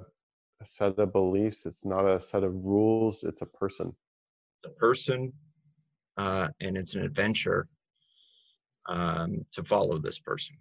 a 0.61 0.65
set 0.65 0.99
of 0.99 1.13
beliefs, 1.13 1.65
it's 1.65 1.85
not 1.85 2.05
a 2.05 2.19
set 2.19 2.43
of 2.43 2.53
rules, 2.53 3.23
it's 3.23 3.41
a 3.41 3.45
person. 3.45 3.95
It's 4.57 4.65
a 4.65 4.77
person, 4.77 5.31
uh, 6.17 6.49
and 6.59 6.77
it's 6.77 6.95
an 6.95 7.03
adventure 7.03 7.69
um, 8.89 9.45
to 9.53 9.63
follow 9.63 9.97
this 9.97 10.19
person. 10.19 10.57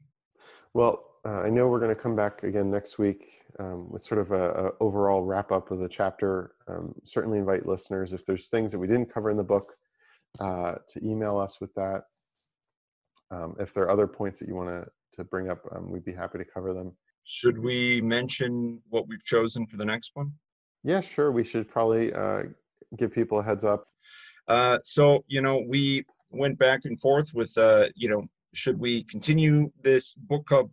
Well, 0.73 1.05
uh, 1.27 1.41
I 1.41 1.51
know 1.51 1.69
we're 1.69 1.81
going 1.81 1.95
to 1.95 2.01
come 2.01 2.15
back 2.15 2.45
again 2.45 2.71
next 2.71 2.99
week 2.99 3.43
um, 3.59 3.91
with 3.91 4.03
sort 4.03 4.21
of 4.21 4.31
a, 4.31 4.51
a 4.51 4.71
overall 4.81 5.23
wrap 5.23 5.51
up 5.51 5.71
of 5.71 5.81
the 5.81 5.89
chapter. 5.89 6.53
Um, 6.69 6.95
certainly 7.05 7.39
invite 7.39 7.67
listeners 7.67 8.13
if 8.13 8.25
there's 8.25 8.49
things 8.49 8.71
that 8.73 8.79
we 8.79 8.87
didn't 8.87 9.13
cover 9.13 9.29
in 9.29 9.37
the 9.37 9.43
book 9.43 9.65
uh, 10.41 10.77
to 10.89 11.05
email 11.05 11.39
us 11.39 11.61
with 11.61 11.75
that. 11.75 12.05
Um, 13.31 13.57
if 13.59 13.73
there 13.73 13.85
are 13.85 13.91
other 13.91 14.07
points 14.07 14.39
that 14.41 14.49
you 14.49 14.55
want 14.55 14.69
to 14.69 14.87
to 15.15 15.25
bring 15.25 15.51
up, 15.51 15.61
um, 15.75 15.91
we'd 15.91 16.05
be 16.05 16.13
happy 16.13 16.39
to 16.39 16.45
cover 16.45 16.73
them. 16.73 16.93
Should 17.25 17.59
we 17.59 18.01
mention 18.01 18.81
what 18.89 19.09
we've 19.09 19.25
chosen 19.25 19.67
for 19.67 19.77
the 19.77 19.85
next 19.85 20.13
one? 20.15 20.33
Yeah, 20.85 21.01
sure. 21.01 21.33
We 21.33 21.45
should 21.45 21.69
probably 21.69 22.13
uh, 22.13 22.45
give 22.97 23.13
people 23.13 23.41
a 23.41 23.43
heads 23.43 23.65
up. 23.65 23.87
Uh, 24.49 24.79
so, 24.83 25.25
you 25.29 25.43
know, 25.43 25.65
we 25.69 26.05
went 26.31 26.59
back 26.59 26.85
and 26.85 26.99
forth 27.01 27.35
with, 27.35 27.57
uh, 27.59 27.89
you 27.95 28.09
know, 28.09 28.25
should 28.55 28.79
we 28.79 29.05
continue 29.05 29.71
this 29.83 30.15
book 30.15 30.47
club 30.47 30.71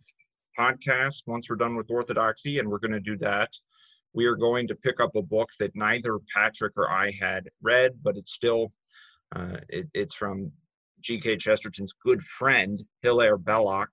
podcast 0.58 1.22
once 1.26 1.48
we're 1.48 1.56
done 1.56 1.76
with 1.76 1.90
Orthodoxy? 1.90 2.58
And 2.58 2.68
we're 2.68 2.78
going 2.78 2.92
to 2.92 3.00
do 3.00 3.16
that. 3.18 3.50
We 4.14 4.26
are 4.26 4.36
going 4.36 4.66
to 4.68 4.74
pick 4.74 5.00
up 5.00 5.14
a 5.16 5.22
book 5.22 5.50
that 5.58 5.76
neither 5.76 6.18
Patrick 6.34 6.72
or 6.76 6.90
I 6.90 7.10
had 7.10 7.48
read, 7.62 7.92
but 8.02 8.16
it's 8.16 8.32
still, 8.32 8.72
uh, 9.36 9.58
it, 9.68 9.88
it's 9.94 10.14
from 10.14 10.50
G.K. 11.02 11.36
Chesterton's 11.36 11.94
good 12.04 12.22
friend, 12.22 12.82
Hilaire 13.02 13.38
Belloc. 13.38 13.88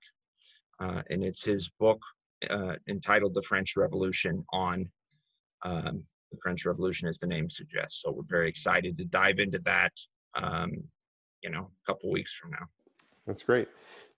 Uh, 0.78 1.02
and 1.10 1.24
it's 1.24 1.44
his 1.44 1.70
book 1.80 2.00
uh, 2.50 2.74
entitled 2.88 3.34
The 3.34 3.42
French 3.42 3.76
Revolution 3.76 4.44
on 4.52 4.90
um, 5.64 6.04
the 6.30 6.38
French 6.42 6.66
Revolution, 6.66 7.08
as 7.08 7.18
the 7.18 7.26
name 7.26 7.48
suggests. 7.48 8.02
So 8.02 8.12
we're 8.12 8.24
very 8.28 8.48
excited 8.48 8.98
to 8.98 9.04
dive 9.04 9.38
into 9.38 9.58
that, 9.60 9.92
um, 10.34 10.72
you 11.42 11.50
know, 11.50 11.70
a 11.70 11.86
couple 11.86 12.10
weeks 12.10 12.34
from 12.34 12.50
now. 12.50 12.66
That's 13.26 13.42
great. 13.42 13.68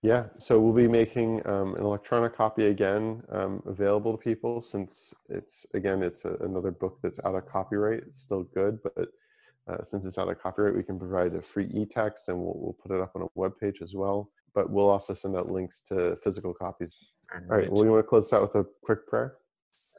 Yeah, 0.03 0.27
so 0.39 0.61
we'll 0.61 0.75
be 0.75 0.87
making 0.87 1.45
um, 1.47 1.75
an 1.75 1.83
electronic 1.83 2.37
copy 2.37 2.67
again 2.67 3.23
um, 3.31 3.63
available 3.67 4.13
to 4.13 4.19
people 4.19 4.63
since 4.63 5.13
it's 5.29 5.67
again 5.75 6.03
it's 6.03 6.25
a, 6.25 6.35
another 6.37 6.71
book 6.71 7.01
that's 7.03 7.19
out 7.25 7.35
of 7.35 7.47
copyright. 7.47 8.05
It's 8.07 8.23
still 8.23 8.45
good, 8.45 8.79
but 8.83 9.09
uh, 9.69 9.83
since 9.83 10.05
it's 10.05 10.19
out 10.19 10.29
of 10.29 10.41
copyright, 10.41 10.75
we 10.75 10.83
can 10.83 10.99
provide 10.99 11.35
a 11.35 11.43
free 11.43 11.67
e-text 11.75 12.29
and 12.29 12.39
we'll, 12.39 12.55
we'll 12.57 12.77
put 12.83 12.91
it 12.91 13.01
up 13.01 13.13
on 13.15 13.23
a 13.23 13.27
web 13.35 13.53
page 13.61 13.79
as 13.83 13.93
well. 13.95 14.31
But 14.55 14.71
we'll 14.71 14.89
also 14.89 15.15
send 15.15 15.37
out 15.37 15.51
links 15.51 15.83
to 15.89 16.17
physical 16.25 16.55
copies. 16.55 16.95
All 17.35 17.41
All 17.51 17.59
right. 17.59 17.71
Well, 17.71 17.85
you 17.85 17.93
want 17.93 18.05
to 18.05 18.09
close 18.09 18.33
out 18.33 18.43
with 18.43 18.55
a 18.55 18.67
quick 18.83 19.07
prayer? 19.07 19.37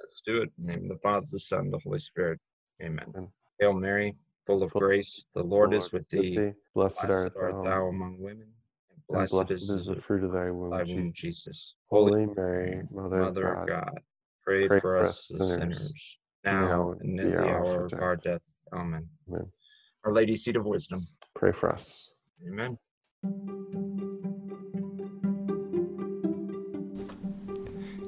let's 0.09 0.21
do 0.25 0.37
it. 0.37 0.51
In 0.57 0.65
the 0.65 0.67
name 0.73 0.83
of 0.83 0.97
the 0.97 1.01
Father, 1.03 1.27
the 1.31 1.39
Son, 1.39 1.69
the 1.69 1.79
Holy 1.83 1.99
Spirit. 1.99 2.39
Amen. 2.81 3.05
Amen. 3.15 3.29
Hail 3.59 3.73
Mary, 3.73 4.15
full 4.47 4.63
of 4.63 4.71
Full- 4.71 4.81
grace, 4.81 5.27
the 5.35 5.43
Lord 5.43 5.73
is 5.73 5.91
with 5.91 6.09
thee. 6.09 6.35
Blessed, 6.73 7.05
Blessed 7.05 7.35
art 7.39 7.63
thou, 7.63 7.87
among 7.87 8.17
women, 8.19 8.47
and 8.89 9.19
and 9.19 9.29
blessed, 9.29 9.51
is 9.51 9.85
the 9.85 9.95
fruit 9.95 10.23
of 10.23 10.31
thy 10.31 10.49
womb, 10.49 10.71
thy 10.71 10.83
Jesus. 10.83 10.95
womb, 10.95 11.13
Jesus. 11.13 11.75
Holy 11.89 12.25
Holy 12.25 12.35
Mary, 12.35 12.81
Mother, 12.91 13.19
Mother 13.19 13.53
of 13.53 13.67
God, 13.67 13.67
God, 13.67 13.99
pray, 14.43 14.67
pray 14.67 14.79
for 14.79 14.97
us, 14.97 15.27
the 15.27 15.43
sinners, 15.43 16.19
now 16.43 16.67
now 16.67 16.91
and 17.01 17.19
in 17.19 17.31
the 17.31 17.37
hour 17.39 17.57
hour 17.57 17.85
of 17.85 17.93
of 17.93 18.01
our 18.01 18.15
death. 18.15 18.41
Amen. 18.73 19.07
Amen. 19.29 19.51
Our 20.09 20.15
Lady, 20.15 20.35
seat 20.35 20.55
of 20.55 20.65
wisdom. 20.65 21.05
pray 21.35 21.51
for 21.51 21.71
us. 21.71 22.09
Amen. 22.51 22.79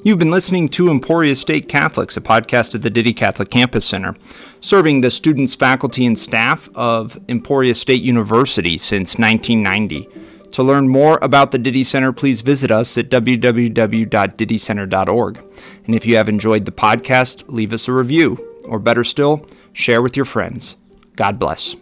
You've 0.04 0.18
been 0.18 0.32
listening 0.32 0.68
to 0.70 0.90
Emporia 0.90 1.36
State 1.36 1.70
Catholics, 1.70 2.18
a 2.18 2.22
podcast 2.22 2.74
of 2.74 2.82
the 2.82 2.90
Didde 2.90 3.16
Catholic 3.16 3.52
Campus 3.52 3.86
Center, 3.86 4.16
serving 4.62 5.02
the 5.02 5.12
students, 5.12 5.54
faculty, 5.54 6.08
and 6.08 6.18
staff 6.18 6.70
of 6.74 7.20
Emporia 7.30 7.76
State 7.76 8.02
University 8.02 8.80
since 8.80 9.20
1990. 9.20 10.10
To 10.54 10.64
learn 10.64 10.88
more 10.88 11.20
about 11.22 11.52
the 11.52 11.60
Didde 11.60 11.86
Center, 11.86 12.12
please 12.12 12.42
visit 12.42 12.72
us 12.72 12.98
at 12.98 13.12
www.diddecenter.org. 13.12 15.44
And 15.86 15.94
if 15.94 16.08
you 16.08 16.18
have 16.18 16.30
enjoyed 16.30 16.66
the 16.66 16.72
podcast, 16.72 17.44
leave 17.48 17.72
us 17.72 17.88
a 17.88 17.94
review, 17.94 18.44
or 18.66 18.80
better 18.80 19.04
still, 19.04 19.46
share 19.72 20.02
with 20.02 20.18
your 20.18 20.26
friends. 20.26 20.78
God 21.16 21.38
bless. 21.38 21.76